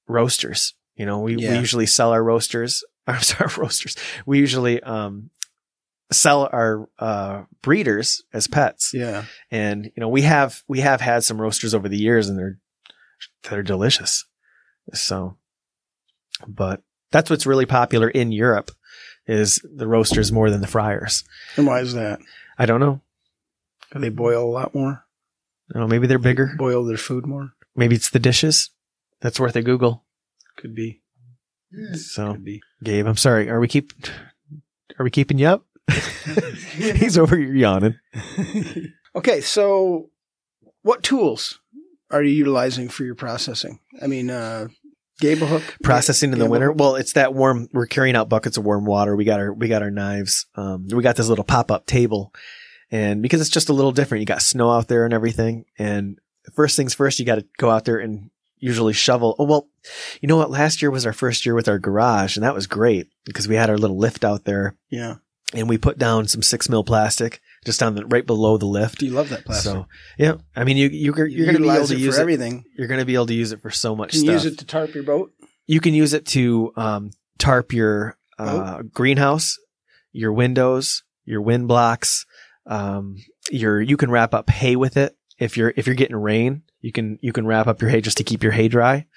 roasters. 0.07 0.73
You 0.95 1.05
know, 1.05 1.19
we, 1.19 1.35
we 1.35 1.47
usually 1.57 1.85
sell 1.85 2.11
our 2.11 2.23
roasters. 2.23 2.83
I'm 3.07 3.21
sorry, 3.21 3.51
roasters. 3.57 3.95
We 4.25 4.39
usually 4.39 4.81
um 4.81 5.29
sell 6.11 6.49
our 6.51 6.87
uh 6.99 7.43
breeders 7.61 8.23
as 8.33 8.47
pets. 8.47 8.91
Yeah. 8.93 9.25
And 9.51 9.85
you 9.85 9.99
know, 10.01 10.09
we 10.09 10.21
have 10.21 10.63
we 10.67 10.79
have 10.79 11.01
had 11.01 11.23
some 11.23 11.41
roasters 11.41 11.73
over 11.73 11.89
the 11.89 11.97
years 11.97 12.29
and 12.29 12.37
they're 12.37 12.59
they're 13.49 13.63
delicious. 13.63 14.25
So 14.93 15.37
but 16.47 16.81
that's 17.11 17.29
what's 17.29 17.45
really 17.45 17.65
popular 17.65 18.09
in 18.09 18.31
Europe 18.31 18.71
is 19.27 19.59
the 19.63 19.87
roasters 19.87 20.31
more 20.31 20.49
than 20.49 20.61
the 20.61 20.67
fryers. 20.67 21.23
And 21.57 21.65
why 21.65 21.79
is 21.79 21.93
that? 21.93 22.19
I 22.57 22.65
don't 22.65 22.79
know. 22.79 23.01
Do 23.91 23.99
they 23.99 24.09
boil 24.09 24.43
a 24.43 24.51
lot 24.51 24.73
more? 24.73 25.05
I 25.69 25.73
don't 25.73 25.83
know, 25.83 25.87
maybe 25.87 26.07
they're 26.07 26.19
bigger. 26.19 26.53
Boil 26.57 26.83
their 26.85 26.97
food 26.97 27.25
more? 27.25 27.53
Maybe 27.75 27.95
it's 27.95 28.09
the 28.09 28.19
dishes. 28.19 28.69
That's 29.21 29.39
worth 29.39 29.55
a 29.55 29.61
Google. 29.61 30.03
Could 30.57 30.75
be. 30.75 31.01
So 31.95 32.33
Could 32.33 32.45
be. 32.45 32.61
Gabe, 32.83 33.07
I'm 33.07 33.17
sorry. 33.17 33.49
Are 33.49 33.59
we 33.59 33.67
keep 33.67 33.91
are 34.99 35.03
we 35.03 35.09
keeping 35.09 35.37
you 35.39 35.47
up? 35.47 35.65
He's 36.75 37.17
over 37.17 37.37
here 37.37 37.53
yawning. 37.53 37.95
okay, 39.15 39.41
so 39.41 40.09
what 40.83 41.03
tools 41.03 41.59
are 42.11 42.23
you 42.23 42.33
utilizing 42.33 42.89
for 42.89 43.03
your 43.03 43.15
processing? 43.15 43.79
I 44.01 44.07
mean, 44.07 44.29
uh, 44.29 44.67
gambrel 45.19 45.49
hook 45.49 45.77
Processing 45.83 46.33
in 46.33 46.39
the 46.39 46.49
winter. 46.49 46.67
hook? 46.69 46.77
Well, 46.79 46.95
it's 46.95 47.13
that 47.13 47.33
warm. 47.33 47.67
We're 47.71 47.85
carrying 47.87 48.15
out 48.15 48.29
buckets 48.29 48.57
of 48.57 48.65
warm 48.65 48.85
water. 48.85 49.15
We 49.15 49.23
got 49.25 49.39
our 49.39 49.53
we 49.53 49.67
got 49.67 49.81
our 49.81 49.91
knives. 49.91 50.45
Um, 50.55 50.87
we 50.89 51.01
got 51.03 51.15
this 51.15 51.27
little 51.27 51.43
pop 51.43 51.71
up 51.71 51.85
table, 51.85 52.33
and 52.91 53.21
because 53.21 53.41
it's 53.41 53.49
just 53.49 53.69
a 53.69 53.73
little 53.73 53.91
different, 53.91 54.19
you 54.21 54.25
got 54.25 54.41
snow 54.41 54.69
out 54.71 54.87
there 54.87 55.05
and 55.05 55.13
everything. 55.13 55.65
And 55.77 56.19
first 56.53 56.75
things 56.75 56.93
first, 56.93 57.19
you 57.19 57.25
got 57.25 57.35
to 57.35 57.45
go 57.57 57.69
out 57.69 57.85
there 57.85 57.97
and 57.97 58.29
usually 58.57 58.93
shovel. 58.93 59.35
Oh 59.39 59.45
well, 59.45 59.67
you 60.21 60.27
know 60.27 60.37
what? 60.37 60.49
Last 60.51 60.81
year 60.81 60.91
was 60.91 61.05
our 61.05 61.13
first 61.13 61.45
year 61.45 61.55
with 61.55 61.67
our 61.67 61.79
garage, 61.79 62.35
and 62.37 62.43
that 62.43 62.55
was 62.55 62.67
great 62.67 63.07
because 63.25 63.47
we 63.47 63.55
had 63.55 63.69
our 63.69 63.77
little 63.77 63.97
lift 63.97 64.23
out 64.23 64.45
there, 64.45 64.75
Yeah. 64.89 65.15
and 65.53 65.67
we 65.69 65.77
put 65.77 65.97
down 65.97 66.27
some 66.27 66.41
six 66.41 66.69
mil 66.69 66.83
plastic 66.83 67.41
just 67.65 67.79
down 67.79 67.95
the 67.95 68.05
right 68.05 68.25
below 68.25 68.57
the 68.57 68.65
lift. 68.65 69.01
You 69.01 69.11
love 69.11 69.29
that 69.29 69.43
plastic? 69.45 69.71
So 69.71 69.87
yeah, 70.17 70.35
I 70.55 70.63
mean 70.63 70.77
you 70.77 70.87
you 70.89 71.13
you're, 71.15 71.27
You 71.27 71.45
going 71.45 71.57
to 71.57 71.61
be 71.63 71.69
able 71.69 71.87
to 71.87 71.93
it 71.93 71.99
use 71.99 72.15
for 72.15 72.21
it. 72.21 72.23
everything. 72.23 72.63
You're 72.77 72.87
going 72.87 72.99
to 72.99 73.05
be 73.05 73.15
able 73.15 73.25
to 73.27 73.33
use 73.33 73.51
it 73.51 73.61
for 73.61 73.71
so 73.71 73.95
much 73.95 74.11
Can 74.11 74.23
you 74.25 74.31
use 74.31 74.45
it 74.45 74.57
to 74.59 74.65
tarp 74.65 74.93
your 74.93 75.03
boat? 75.03 75.31
you 75.67 75.79
can 75.79 75.93
use 75.93 76.13
it 76.13 76.25
to 76.27 76.71
um, 76.77 77.09
tarp 77.39 77.73
your 77.73 78.17
uh, 78.37 78.83
greenhouse, 78.93 79.57
your 80.11 80.31
windows, 80.31 81.03
your 81.25 81.41
wind 81.41 81.67
blocks. 81.67 82.25
Um, 82.67 83.17
your 83.51 83.81
you 83.81 83.97
can 83.97 84.09
wrap 84.11 84.33
up 84.33 84.49
hay 84.49 84.75
with 84.75 84.97
it 84.97 85.15
if 85.39 85.55
you're 85.57 85.73
if 85.75 85.85
you're 85.87 85.95
getting 85.95 86.15
rain. 86.15 86.63
You 86.81 86.91
can 86.91 87.17
you 87.21 87.33
can 87.33 87.47
wrap 87.47 87.67
up 87.67 87.81
your 87.81 87.89
hay 87.89 88.01
just 88.01 88.17
to 88.17 88.23
keep 88.23 88.43
your 88.43 88.51
hay 88.51 88.67
dry. 88.67 89.07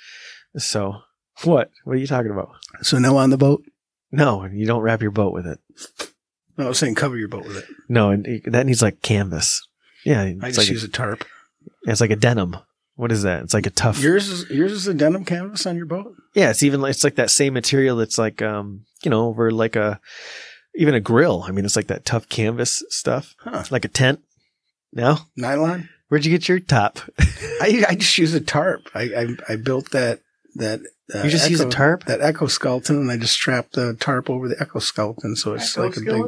So 0.56 0.96
what 1.44 1.70
what 1.84 1.94
are 1.96 2.00
you 2.00 2.06
talking 2.06 2.30
about? 2.30 2.50
So 2.82 2.98
no 2.98 3.16
on 3.18 3.30
the 3.30 3.36
boat. 3.38 3.64
No, 4.10 4.46
you 4.46 4.64
don't 4.66 4.80
wrap 4.80 5.02
your 5.02 5.10
boat 5.10 5.34
with 5.34 5.46
it. 5.46 5.58
No, 6.58 6.64
I 6.66 6.68
was 6.68 6.78
saying 6.78 6.96
cover 6.96 7.16
your 7.16 7.28
boat 7.28 7.46
with 7.46 7.56
it. 7.56 7.64
No, 7.88 8.10
and 8.10 8.42
that 8.46 8.66
needs 8.66 8.82
like 8.82 9.00
canvas. 9.00 9.66
Yeah, 10.04 10.22
I 10.22 10.26
it's 10.26 10.42
just 10.56 10.58
like 10.58 10.68
use 10.68 10.82
a, 10.84 10.86
a 10.86 10.90
tarp. 10.90 11.24
it's 11.84 12.00
like 12.00 12.10
a 12.10 12.16
denim. 12.16 12.56
What 12.96 13.12
is 13.12 13.22
that? 13.22 13.42
It's 13.44 13.54
like 13.54 13.66
a 13.66 13.70
tough. 13.70 14.00
Yours 14.00 14.28
is 14.28 14.50
yours 14.50 14.72
is 14.72 14.86
a 14.88 14.94
denim 14.94 15.24
canvas 15.24 15.66
on 15.66 15.76
your 15.76 15.86
boat. 15.86 16.14
Yeah, 16.34 16.50
it's 16.50 16.62
even 16.64 16.82
it's 16.84 17.04
like 17.04 17.14
that 17.14 17.30
same 17.30 17.54
material 17.54 17.96
that's 17.96 18.18
like 18.18 18.42
um 18.42 18.84
you 19.04 19.10
know 19.10 19.26
over 19.28 19.50
like 19.52 19.76
a 19.76 20.00
even 20.74 20.94
a 20.94 21.00
grill. 21.00 21.44
I 21.46 21.52
mean, 21.52 21.64
it's 21.64 21.76
like 21.76 21.86
that 21.88 22.04
tough 22.04 22.28
canvas 22.28 22.82
stuff, 22.88 23.34
Huh. 23.38 23.64
like 23.70 23.84
a 23.84 23.88
tent. 23.88 24.20
No, 24.92 25.18
Nylon. 25.36 25.88
where'd 26.08 26.24
you 26.24 26.32
get 26.32 26.48
your 26.48 26.58
top? 26.60 26.98
I 27.60 27.84
I 27.88 27.94
just 27.94 28.18
use 28.18 28.34
a 28.34 28.40
tarp. 28.40 28.88
I 28.94 29.02
I, 29.02 29.52
I 29.52 29.56
built 29.56 29.90
that 29.92 30.20
that. 30.58 30.80
Uh, 31.14 31.22
You 31.24 31.30
just 31.30 31.50
use 31.50 31.60
a 31.60 31.68
tarp? 31.68 32.04
That 32.04 32.20
exoskeleton, 32.20 32.96
and 32.96 33.10
I 33.10 33.16
just 33.16 33.34
strap 33.34 33.70
the 33.72 33.94
tarp 33.94 34.28
over 34.30 34.48
the 34.48 34.60
exoskeleton, 34.60 35.36
so 35.36 35.54
it's 35.54 35.76
like 35.76 35.96
a 35.96 36.00
big. 36.00 36.22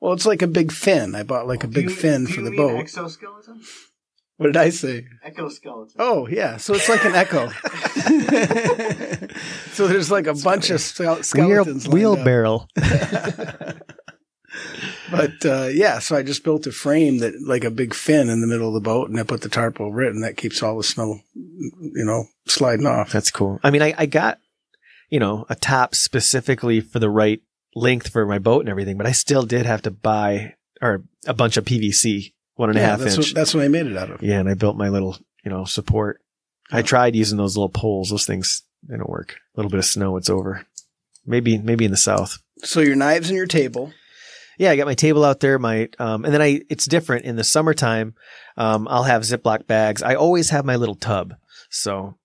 Well, 0.00 0.12
it's 0.12 0.26
like 0.26 0.42
a 0.42 0.46
big 0.46 0.72
fin. 0.72 1.14
I 1.14 1.22
bought 1.22 1.46
like 1.46 1.64
a 1.64 1.66
Do 1.66 1.72
big 1.72 1.90
you- 1.90 1.96
fin 1.96 2.24
do 2.24 2.32
for 2.32 2.40
you 2.40 2.44
the 2.46 2.50
mean 2.52 2.60
boat. 2.60 2.78
Exoskeleton? 2.80 3.60
what 4.38 4.48
did 4.48 4.56
I 4.58 4.68
say? 4.70 5.06
Exoskeleton. 5.24 5.96
Oh 5.98 6.26
yeah, 6.28 6.56
so 6.58 6.74
it's 6.74 6.88
like 6.88 7.04
an 7.04 7.14
echo. 7.14 7.48
so 9.72 9.86
there's 9.88 10.10
like 10.10 10.26
a 10.26 10.34
bunch 10.34 10.70
of 10.70 10.80
ske- 10.80 11.00
Wheel, 11.00 11.22
skeletons. 11.22 11.86
lined 11.86 11.86
up. 11.86 11.92
wheelbarrow. 11.94 12.66
but 15.10 15.44
uh, 15.44 15.68
yeah, 15.72 15.98
so 15.98 16.16
I 16.16 16.22
just 16.22 16.44
built 16.44 16.66
a 16.66 16.72
frame 16.72 17.18
that 17.18 17.34
like 17.42 17.64
a 17.64 17.70
big 17.70 17.94
fin 17.94 18.28
in 18.28 18.40
the 18.40 18.46
middle 18.46 18.68
of 18.68 18.74
the 18.74 18.80
boat, 18.80 19.08
and 19.08 19.18
I 19.18 19.22
put 19.22 19.42
the 19.42 19.48
tarp 19.48 19.80
over 19.80 20.02
it, 20.02 20.14
and 20.14 20.22
that 20.24 20.36
keeps 20.36 20.62
all 20.62 20.76
the 20.76 20.84
snow, 20.84 21.20
you 21.34 22.04
know, 22.04 22.24
sliding 22.46 22.86
off. 22.86 23.12
That's 23.12 23.30
cool. 23.30 23.60
I 23.62 23.70
mean, 23.70 23.82
I, 23.82 23.94
I 23.96 24.06
got, 24.06 24.38
you 25.10 25.20
know, 25.20 25.46
a 25.48 25.54
top 25.54 25.94
specifically 25.94 26.80
for 26.80 26.98
the 26.98 27.10
right 27.10 27.40
length 27.74 28.08
for 28.10 28.26
my 28.26 28.38
boat 28.38 28.60
and 28.60 28.68
everything, 28.68 28.96
but 28.96 29.06
I 29.06 29.12
still 29.12 29.42
did 29.44 29.66
have 29.66 29.82
to 29.82 29.90
buy 29.90 30.54
or 30.82 31.04
a 31.26 31.34
bunch 31.34 31.56
of 31.56 31.64
PVC, 31.64 32.32
one 32.54 32.70
and 32.70 32.78
a 32.78 32.82
half 32.82 32.98
that's 33.00 33.16
inch. 33.16 33.28
what 33.28 33.34
that's 33.34 33.54
what 33.54 33.64
I 33.64 33.68
made 33.68 33.86
it 33.86 33.96
out 33.96 34.10
of. 34.10 34.22
yeah. 34.22 34.40
And 34.40 34.48
I 34.48 34.54
built 34.54 34.76
my 34.76 34.88
little, 34.88 35.16
you 35.44 35.50
know, 35.50 35.64
support. 35.64 36.20
I 36.72 36.82
tried 36.82 37.14
using 37.14 37.38
those 37.38 37.56
little 37.56 37.68
poles. 37.68 38.10
Those 38.10 38.26
things, 38.26 38.62
they 38.82 38.96
don't 38.96 39.08
work. 39.08 39.36
A 39.54 39.60
little 39.60 39.70
bit 39.70 39.78
of 39.78 39.84
snow, 39.84 40.16
it's 40.16 40.30
over. 40.30 40.66
Maybe, 41.24 41.58
maybe 41.58 41.84
in 41.84 41.90
the 41.90 41.96
south. 41.96 42.38
So 42.62 42.80
your 42.80 42.96
knives 42.96 43.28
and 43.28 43.36
your 43.36 43.46
table. 43.46 43.92
Yeah, 44.58 44.70
I 44.70 44.76
got 44.76 44.86
my 44.86 44.94
table 44.94 45.24
out 45.24 45.40
there. 45.40 45.58
My 45.58 45.88
um, 45.98 46.24
and 46.24 46.32
then 46.32 46.42
I 46.42 46.62
it's 46.68 46.86
different 46.86 47.24
in 47.24 47.36
the 47.36 47.44
summertime. 47.44 48.14
Um, 48.56 48.88
I'll 48.88 49.04
have 49.04 49.22
Ziploc 49.22 49.66
bags. 49.66 50.02
I 50.02 50.14
always 50.14 50.50
have 50.50 50.64
my 50.64 50.76
little 50.76 50.94
tub. 50.94 51.34
So, 51.70 52.16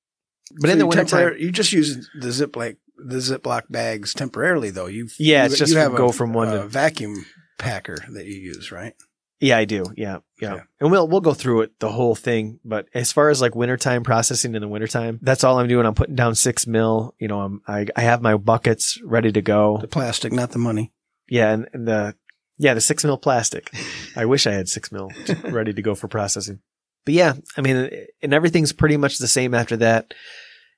but 0.60 0.68
So 0.68 0.74
in 0.74 0.80
the 0.80 0.88
winter 0.88 1.36
you 1.38 1.52
just 1.52 1.72
use 1.74 2.10
the 2.20 2.28
Ziploc 2.30 2.78
the 2.98 3.18
Ziploc 3.18 3.64
bags 3.70 4.14
temporarily, 4.14 4.70
though. 4.70 4.86
You 4.86 5.08
Yeah, 5.18 5.42
you, 5.44 5.46
it's 5.48 5.58
just 5.58 5.74
you 5.74 5.80
have 5.80 5.96
go 5.96 6.10
a, 6.10 6.14
from 6.14 6.34
one 6.34 6.50
a 6.50 6.60
to- 6.62 6.68
vacuum 6.68 7.26
packer 7.58 7.98
that 8.14 8.26
you 8.26 8.36
use, 8.36 8.72
right? 8.72 8.94
Yeah, 9.40 9.58
I 9.58 9.66
do. 9.66 9.86
Yeah, 9.98 10.20
yeah. 10.40 10.54
Okay. 10.54 10.64
And 10.80 10.92
we'll 10.92 11.08
we'll 11.08 11.20
go 11.20 11.34
through 11.34 11.62
it 11.62 11.80
the 11.80 11.92
whole 11.92 12.14
thing. 12.14 12.60
But 12.64 12.86
as 12.94 13.12
far 13.12 13.30
as 13.30 13.42
like 13.42 13.56
wintertime 13.56 14.04
processing 14.04 14.54
in 14.54 14.62
the 14.62 14.68
wintertime, 14.68 15.18
that's 15.24 15.44
all 15.44 15.58
I'm 15.58 15.68
doing. 15.68 15.88
I'm 15.88 15.96
putting 15.96 16.14
down 16.16 16.36
six 16.36 16.68
mil. 16.68 17.16
You 17.18 17.28
know, 17.28 17.42
I'm 17.42 17.62
I, 17.68 17.88
I 17.96 18.02
have 18.02 18.22
my 18.22 18.38
buckets 18.38 19.02
ready 19.04 19.32
to 19.32 19.42
go. 19.42 19.80
The 19.82 19.88
plastic, 19.88 20.32
not 20.32 20.52
the 20.52 20.60
money. 20.60 20.94
Yeah, 21.28 21.54
and, 21.54 21.68
and 21.74 21.88
the 21.88 22.14
yeah 22.62 22.76
the 22.76 22.82
six 22.82 23.04
mil 23.04 23.18
plastic. 23.18 23.72
I 24.16 24.26
wish 24.26 24.46
I 24.46 24.52
had 24.52 24.70
six 24.70 24.92
mil 24.92 25.10
ready 25.44 25.74
to 25.74 25.82
go 25.82 25.96
for 25.96 26.08
processing. 26.08 26.60
But 27.04 27.16
yeah, 27.16 27.34
I 27.58 27.62
mean, 27.62 27.90
and 28.22 28.34
everything's 28.34 28.72
pretty 28.72 28.96
much 28.96 29.18
the 29.18 29.28
same 29.28 29.56
after 29.56 29.76
that. 29.78 30.14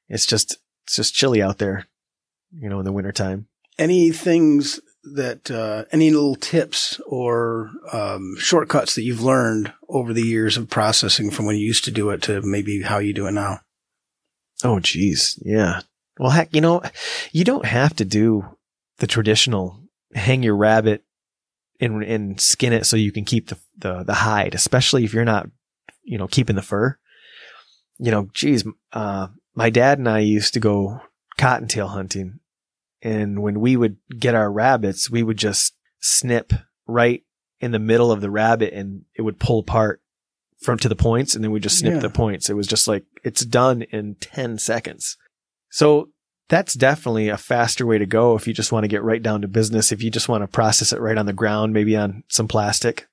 It's 0.07 0.25
just 0.25 0.57
it's 0.85 0.95
just 0.95 1.13
chilly 1.13 1.41
out 1.41 1.57
there, 1.57 1.85
you 2.51 2.69
know, 2.69 2.79
in 2.79 2.85
the 2.85 2.93
wintertime. 2.93 3.47
Any 3.77 4.11
things 4.11 4.79
that 5.03 5.51
uh, 5.51 5.83
any 5.91 6.11
little 6.11 6.35
tips 6.35 7.01
or 7.05 7.71
um, 7.91 8.35
shortcuts 8.39 8.95
that 8.95 9.03
you've 9.03 9.21
learned 9.21 9.73
over 9.89 10.13
the 10.13 10.21
years 10.21 10.55
of 10.55 10.69
processing 10.69 11.29
from 11.29 11.45
when 11.45 11.57
you 11.57 11.65
used 11.65 11.83
to 11.83 11.91
do 11.91 12.09
it 12.11 12.21
to 12.23 12.41
maybe 12.41 12.83
how 12.83 12.99
you 12.99 13.13
do 13.13 13.27
it 13.27 13.31
now? 13.31 13.59
Oh, 14.63 14.79
geez. 14.79 15.37
Yeah. 15.43 15.81
Well, 16.17 16.29
heck, 16.29 16.55
you 16.55 16.61
know, 16.61 16.81
you 17.33 17.43
don't 17.43 17.65
have 17.65 17.95
to 17.97 18.05
do 18.05 18.55
the 18.99 19.07
traditional 19.07 19.81
hang 20.13 20.43
your 20.43 20.55
rabbit 20.55 21.03
and, 21.83 22.03
and 22.03 22.39
skin 22.41 22.73
it 22.73 22.85
so 22.85 22.95
you 22.95 23.11
can 23.11 23.25
keep 23.25 23.49
the, 23.49 23.57
the, 23.77 24.03
the 24.03 24.13
hide, 24.13 24.55
especially 24.55 25.03
if 25.03 25.13
you're 25.13 25.25
not, 25.25 25.49
you 26.03 26.17
know, 26.17 26.27
keeping 26.27 26.55
the 26.55 26.61
fur. 26.61 26.97
You 27.99 28.11
know, 28.11 28.29
geez, 28.33 28.63
uh, 28.91 29.27
my 29.55 29.69
dad 29.69 29.99
and 29.99 30.09
I 30.09 30.19
used 30.19 30.53
to 30.55 30.59
go 30.59 31.01
cottontail 31.37 31.89
hunting. 31.89 32.39
And 33.01 33.41
when 33.41 33.59
we 33.59 33.75
would 33.75 33.97
get 34.17 34.35
our 34.35 34.51
rabbits, 34.51 35.09
we 35.09 35.23
would 35.23 35.37
just 35.37 35.75
snip 35.99 36.53
right 36.87 37.23
in 37.59 37.71
the 37.71 37.79
middle 37.79 38.11
of 38.11 38.21
the 38.21 38.31
rabbit 38.31 38.73
and 38.73 39.03
it 39.15 39.21
would 39.21 39.39
pull 39.39 39.59
apart 39.59 40.01
from 40.61 40.77
to 40.79 40.89
the 40.89 40.95
points 40.95 41.35
and 41.35 41.43
then 41.43 41.51
we 41.51 41.59
just 41.59 41.79
snip 41.79 41.93
Yeah. 41.95 41.99
the 41.99 42.09
points. 42.09 42.49
It 42.49 42.55
was 42.55 42.67
just 42.67 42.87
like 42.87 43.03
it's 43.23 43.45
done 43.45 43.81
in 43.83 44.15
10 44.15 44.57
seconds. 44.57 45.17
So 45.69 46.09
that's 46.49 46.73
definitely 46.73 47.29
a 47.29 47.37
faster 47.37 47.85
way 47.85 47.97
to 47.97 48.05
go 48.05 48.35
if 48.35 48.47
you 48.47 48.53
just 48.53 48.71
want 48.71 48.83
to 48.83 48.87
get 48.89 49.03
right 49.03 49.21
down 49.23 49.41
to 49.41 49.47
business. 49.47 49.91
If 49.91 50.03
you 50.03 50.11
just 50.11 50.29
want 50.29 50.43
to 50.43 50.47
process 50.47 50.91
it 50.93 50.99
right 50.99 51.17
on 51.17 51.25
the 51.25 51.33
ground, 51.33 51.73
maybe 51.73 51.95
on 51.95 52.23
some 52.29 52.47
plastic. 52.47 53.07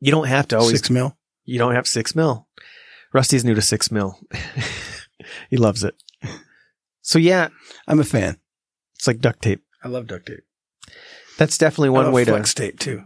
You 0.00 0.10
don't 0.10 0.28
have 0.28 0.48
to 0.48 0.58
always, 0.58 0.78
Six 0.78 0.90
mil. 0.90 1.16
you 1.44 1.58
don't 1.58 1.74
have 1.74 1.86
six 1.86 2.14
mil. 2.14 2.46
Rusty's 3.12 3.44
new 3.44 3.54
to 3.54 3.62
six 3.62 3.90
mil. 3.90 4.18
he 5.50 5.56
loves 5.56 5.84
it. 5.84 5.94
So 7.02 7.18
yeah, 7.18 7.48
I'm 7.88 8.00
a 8.00 8.04
fan. 8.04 8.38
it's 8.96 9.06
like 9.06 9.20
duct 9.20 9.42
tape. 9.42 9.62
I 9.82 9.88
love 9.88 10.06
duct 10.06 10.26
tape. 10.26 10.44
That's 11.38 11.58
definitely 11.58 11.90
one 11.90 12.12
way 12.12 12.24
flex 12.24 12.52
to 12.54 12.62
flex 12.62 12.72
tape 12.72 12.78
too. 12.78 13.04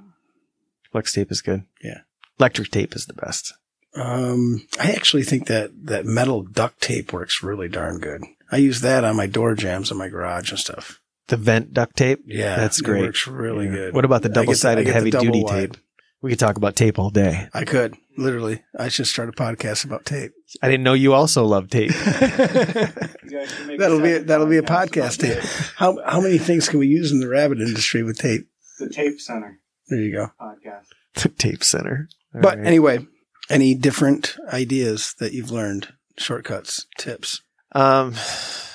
flex 0.93 1.13
tape 1.13 1.31
is 1.31 1.41
good. 1.43 1.65
Yeah. 1.83 2.01
Electric 2.39 2.71
tape 2.71 2.95
is 2.95 3.07
the 3.07 3.15
best. 3.15 3.55
Um, 3.97 4.67
I 4.81 4.93
actually 4.93 5.23
think 5.25 5.47
that 5.47 5.71
that 5.87 6.05
metal 6.05 6.43
duct 6.43 6.81
tape 6.81 7.13
works 7.13 7.43
really 7.43 7.69
darn 7.69 7.99
good. 7.99 8.23
I 8.53 8.59
use 8.59 8.81
that 8.83 9.05
on 9.05 9.17
my 9.17 9.27
door 9.27 9.55
jams 9.55 9.91
in 9.91 9.97
my 9.97 10.09
garage 10.09 10.51
and 10.51 10.59
stuff. 10.59 11.01
The 11.29 11.37
vent 11.37 11.73
duct 11.75 11.97
tape. 11.97 12.21
Yeah, 12.27 12.57
That's 12.57 12.79
it 12.81 12.85
great. 12.85 13.03
works 13.03 13.27
really 13.27 13.67
Yeah. 13.67 13.73
good. 13.73 13.95
What 13.95 14.05
about 14.05 14.23
the 14.23 14.29
I 14.29 14.31
get 14.31 14.35
the- 14.35 14.41
I 14.41 14.45
double-sided 14.45 14.85
get 14.85 14.89
the 14.91 14.95
heavy 14.95 15.11
duty 15.11 15.43
wide. 15.43 15.73
tape? 15.73 15.83
We 16.23 16.31
could 16.31 16.39
talk 16.39 16.57
about 16.57 16.77
tape 16.77 16.99
all 16.99 17.11
day. 17.11 17.49
I 17.53 17.65
could 17.65 17.95
literally. 18.17 18.63
I 18.79 18.89
should 18.89 19.07
start 19.07 19.29
a 19.29 19.33
podcast 19.33 19.85
about 19.85 20.05
tape. 20.05 20.33
I 20.63 20.69
didn't 20.69 20.83
know 20.85 20.95
you 20.95 21.13
also 21.13 21.45
love 21.45 21.69
tape. 21.69 21.91
You 21.91 21.97
guys 21.97 23.53
can 23.57 23.67
make 23.67 23.79
that'll 23.79 24.01
be 24.01 24.13
second 24.13 24.27
that'll 24.29 24.47
be 24.47 24.57
a 24.57 24.63
podcast 24.63 25.19
tape. 25.21 25.39
How 25.77 25.99
how 26.07 26.21
many 26.21 26.39
things 26.39 26.69
can 26.69 26.79
we 26.79 26.87
use 26.87 27.13
in 27.13 27.21
the 27.21 27.29
rabbit 27.29 27.61
industry 27.61 28.03
with 28.03 28.19
tape? 28.19 28.49
The 28.79 28.89
Tape 28.89 29.21
Center 29.21 29.59
There 29.89 30.01
you 30.01 30.13
go. 30.13 30.29
podcast. 30.41 30.87
the 31.23 31.29
tape 31.39 31.63
center. 31.65 32.09
All 32.35 32.41
But 32.41 32.59
right. 32.59 32.67
anyway, 32.67 33.07
any 33.51 33.75
different 33.75 34.37
ideas 34.53 35.15
that 35.19 35.33
you've 35.33 35.51
learned? 35.51 35.93
Shortcuts, 36.19 36.87
tips. 36.99 37.43
um, 37.73 38.15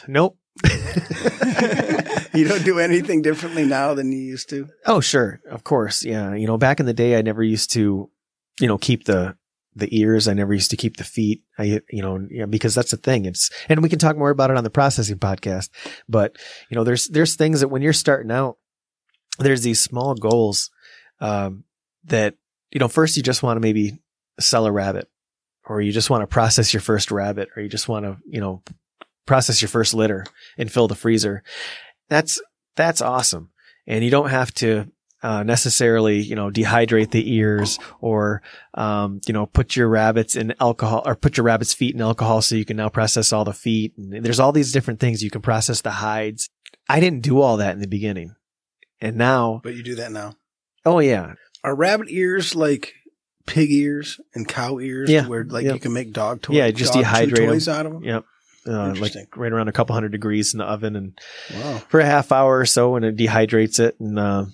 nope. 0.07 0.38
you 2.34 2.47
don't 2.47 2.63
do 2.63 2.79
anything 2.79 3.21
differently 3.21 3.65
now 3.65 3.93
than 3.93 4.12
you 4.12 4.19
used 4.19 4.49
to. 4.49 4.67
Oh, 4.86 4.99
sure. 4.99 5.41
Of 5.49 5.63
course. 5.63 6.03
Yeah. 6.05 6.36
You 6.36 6.45
know, 6.45 6.57
back 6.57 6.79
in 6.79 6.86
the 6.86 6.93
day, 6.93 7.17
I 7.17 7.21
never 7.21 7.43
used 7.43 7.71
to, 7.71 8.10
you 8.60 8.67
know, 8.67 8.77
keep 8.77 9.05
the, 9.05 9.36
the 9.75 9.97
ears. 9.97 10.27
I 10.27 10.34
never 10.34 10.53
used 10.53 10.69
to 10.71 10.77
keep 10.77 10.97
the 10.97 11.03
feet. 11.03 11.41
I, 11.57 11.81
you 11.89 12.01
know, 12.01 12.27
yeah, 12.29 12.45
because 12.45 12.75
that's 12.75 12.91
the 12.91 12.97
thing. 12.97 13.25
It's, 13.25 13.49
and 13.69 13.81
we 13.81 13.89
can 13.89 13.99
talk 13.99 14.17
more 14.17 14.29
about 14.29 14.51
it 14.51 14.57
on 14.57 14.63
the 14.63 14.69
processing 14.69 15.17
podcast, 15.17 15.69
but 16.07 16.38
you 16.69 16.75
know, 16.75 16.84
there's, 16.84 17.07
there's 17.07 17.36
things 17.36 17.62
that 17.62 17.69
when 17.69 17.81
you're 17.81 17.93
starting 17.93 18.31
out, 18.31 18.57
there's 19.39 19.63
these 19.63 19.81
small 19.81 20.13
goals, 20.13 20.69
um, 21.21 21.63
that, 22.03 22.36
you 22.71 22.79
know, 22.79 22.89
first 22.89 23.17
you 23.17 23.23
just 23.23 23.41
want 23.41 23.55
to 23.55 23.62
maybe 23.62 23.97
sell 24.39 24.65
a 24.65 24.72
rabbit 24.72 25.10
or 25.67 25.82
you 25.82 25.91
just 25.91 26.10
want 26.10 26.22
to 26.22 26.28
process 26.28 26.74
your 26.74 26.82
first 26.82 27.12
rabbit 27.12 27.50
or 27.56 27.62
you 27.62 27.70
just 27.70 27.88
want 27.88 28.06
to, 28.06 28.17
you 28.28 28.39
know, 28.41 28.63
process 29.26 29.62
your 29.62 29.70
first 29.70 29.94
litter 29.94 30.26
and 30.58 30.72
fill 30.72 30.88
the 30.88 30.96
freezer. 30.96 31.44
That's, 32.10 32.41
that's 32.76 33.02
awesome. 33.02 33.52
And 33.88 34.04
you 34.04 34.12
don't 34.12 34.30
have 34.30 34.54
to, 34.56 34.91
uh, 35.24 35.44
necessarily, 35.44 36.20
you 36.20 36.36
know, 36.36 36.50
dehydrate 36.50 37.12
the 37.12 37.32
ears 37.36 37.78
or, 38.00 38.41
um, 38.74 39.22
you 39.28 39.34
know, 39.34 39.46
put 39.46 39.76
your 39.76 39.88
rabbits 39.88 40.36
in 40.36 40.54
alcohol 40.60 41.04
or 41.06 41.15
put 41.15 41.38
your 41.38 41.44
rabbit's 41.46 41.76
feet 41.76 41.94
in 41.94 42.02
alcohol 42.02 42.41
so 42.41 42.56
you 42.56 42.65
can 42.65 42.78
now 42.78 42.89
process 42.89 43.32
all 43.32 43.46
the 43.46 43.54
feet. 43.54 43.94
And 43.98 44.26
there's 44.26 44.39
all 44.39 44.52
these 44.52 44.72
different 44.72 45.00
things. 45.00 45.24
You 45.24 45.30
can 45.30 45.41
process 45.41 45.82
the 45.82 45.91
hides. 45.91 46.50
I 46.89 47.00
didn't 47.00 47.22
do 47.22 47.39
all 47.39 47.58
that 47.58 47.74
in 47.74 47.80
the 47.82 47.88
beginning. 47.88 48.34
And 49.00 49.15
now, 49.15 49.62
But 49.63 49.76
you 49.76 49.84
do 49.84 49.96
that 49.96 50.12
now. 50.12 50.36
oh 50.86 51.00
yeah. 51.00 51.34
Are 51.63 51.76
rabbit 51.76 52.08
ears 52.10 52.56
like 52.56 52.94
pig 53.45 53.71
ears 53.71 54.19
and 54.34 54.47
cow 54.47 54.80
ears? 54.80 55.10
Yeah. 55.10 55.27
Where 55.27 55.43
like 55.43 55.65
Yep. 55.65 55.73
you 55.75 55.80
can 55.80 55.93
make 55.93 56.13
dog 56.13 56.41
toys? 56.41 56.56
Yeah, 56.58 56.71
just 56.71 56.93
dehydrate 56.93 57.30
chew 57.30 57.36
dehydrate 57.36 57.39
'em. 57.43 57.49
toys 57.49 57.67
out 57.67 57.86
of 57.86 57.93
them. 57.93 58.04
Yep. 58.04 58.25
Uh, 58.67 58.93
like 58.99 59.15
right 59.36 59.51
around 59.51 59.67
a 59.69 59.71
couple 59.71 59.93
hundred 59.95 60.12
degrees 60.12 60.54
in 60.54 60.60
the 60.60 60.63
oven 60.65 60.95
and 60.95 61.17
Wow. 61.54 61.82
for 61.89 61.99
a 61.99 62.06
half 62.06 62.32
hour 62.32 62.60
or 62.60 62.65
so 62.65 62.95
and 62.95 63.04
it 63.04 63.17
dehydrates 63.17 63.80
it 63.80 63.95
and, 63.99 64.19
uh, 64.19 64.45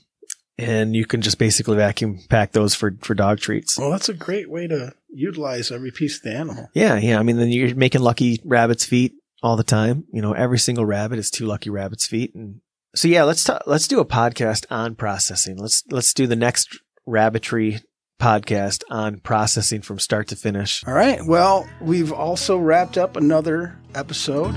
and 0.57 0.95
you 0.95 1.05
can 1.05 1.21
just 1.21 1.37
basically 1.37 1.75
vacuum 1.75 2.19
pack 2.29 2.53
those 2.53 2.73
for, 2.73 2.95
for 3.01 3.13
dog 3.13 3.39
treats. 3.39 3.77
Well, 3.77 3.91
that's 3.91 4.07
a 4.09 4.13
great 4.13 4.49
way 4.49 4.65
to 4.67 4.93
utilize 5.09 5.71
every 5.71 5.91
piece 5.91 6.17
of 6.17 6.23
the 6.23 6.33
animal. 6.33 6.69
Yeah, 6.73 6.97
yeah. 6.97 7.19
I 7.19 7.23
mean, 7.23 7.35
then 7.37 7.49
you're 7.49 7.75
making 7.75 8.01
lucky 8.01 8.39
rabbit's 8.45 8.85
feet 8.85 9.13
all 9.43 9.55
the 9.57 9.63
time. 9.63 10.05
You 10.11 10.21
know, 10.21 10.31
every 10.33 10.57
single 10.57 10.85
rabbit 10.85 11.19
is 11.19 11.29
two 11.29 11.45
lucky 11.45 11.69
rabbit's 11.69 12.07
feet, 12.07 12.33
and 12.33 12.61
so 12.95 13.07
yeah, 13.07 13.23
let's 13.23 13.43
talk, 13.43 13.61
let's 13.67 13.87
do 13.87 13.99
a 13.99 14.05
podcast 14.05 14.65
on 14.71 14.95
processing. 14.95 15.57
Let's 15.57 15.83
let's 15.91 16.11
do 16.13 16.25
the 16.25 16.35
next 16.35 16.79
rabbitry 17.05 17.81
podcast 18.19 18.83
on 18.89 19.19
processing 19.19 19.81
from 19.81 19.99
start 19.99 20.27
to 20.29 20.35
finish. 20.35 20.83
All 20.87 20.93
right. 20.93 21.19
Well, 21.25 21.67
we've 21.81 22.11
also 22.11 22.57
wrapped 22.57 22.97
up 22.97 23.15
another 23.15 23.77
episode, 23.95 24.55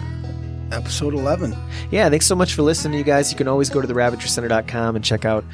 episode 0.73 1.15
11. 1.15 1.57
Yeah, 1.91 2.09
thanks 2.09 2.27
so 2.27 2.35
much 2.35 2.55
for 2.55 2.63
listening, 2.63 2.99
you 2.99 3.05
guys. 3.05 3.31
You 3.31 3.37
can 3.37 3.49
always 3.49 3.69
go 3.69 3.81
to 3.81 3.87
the 3.87 3.95
rabbitrycenter.com 3.95 4.97
and 4.97 5.05
check 5.05 5.25
out 5.25 5.45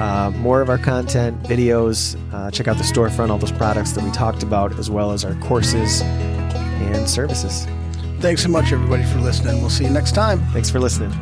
uh, 0.00 0.30
more 0.36 0.60
of 0.60 0.68
our 0.70 0.78
content, 0.78 1.42
videos, 1.44 2.16
uh, 2.32 2.50
check 2.50 2.68
out 2.68 2.76
the 2.76 2.84
storefront, 2.84 3.30
all 3.30 3.38
those 3.38 3.52
products 3.52 3.92
that 3.92 4.04
we 4.04 4.10
talked 4.12 4.42
about, 4.42 4.78
as 4.78 4.90
well 4.90 5.12
as 5.12 5.24
our 5.24 5.34
courses 5.36 6.02
and 6.02 7.08
services. 7.08 7.66
Thanks 8.20 8.42
so 8.42 8.48
much, 8.48 8.72
everybody, 8.72 9.04
for 9.04 9.18
listening. 9.18 9.60
We'll 9.60 9.70
see 9.70 9.84
you 9.84 9.90
next 9.90 10.14
time. 10.14 10.40
Thanks 10.52 10.70
for 10.70 10.80
listening. 10.80 11.12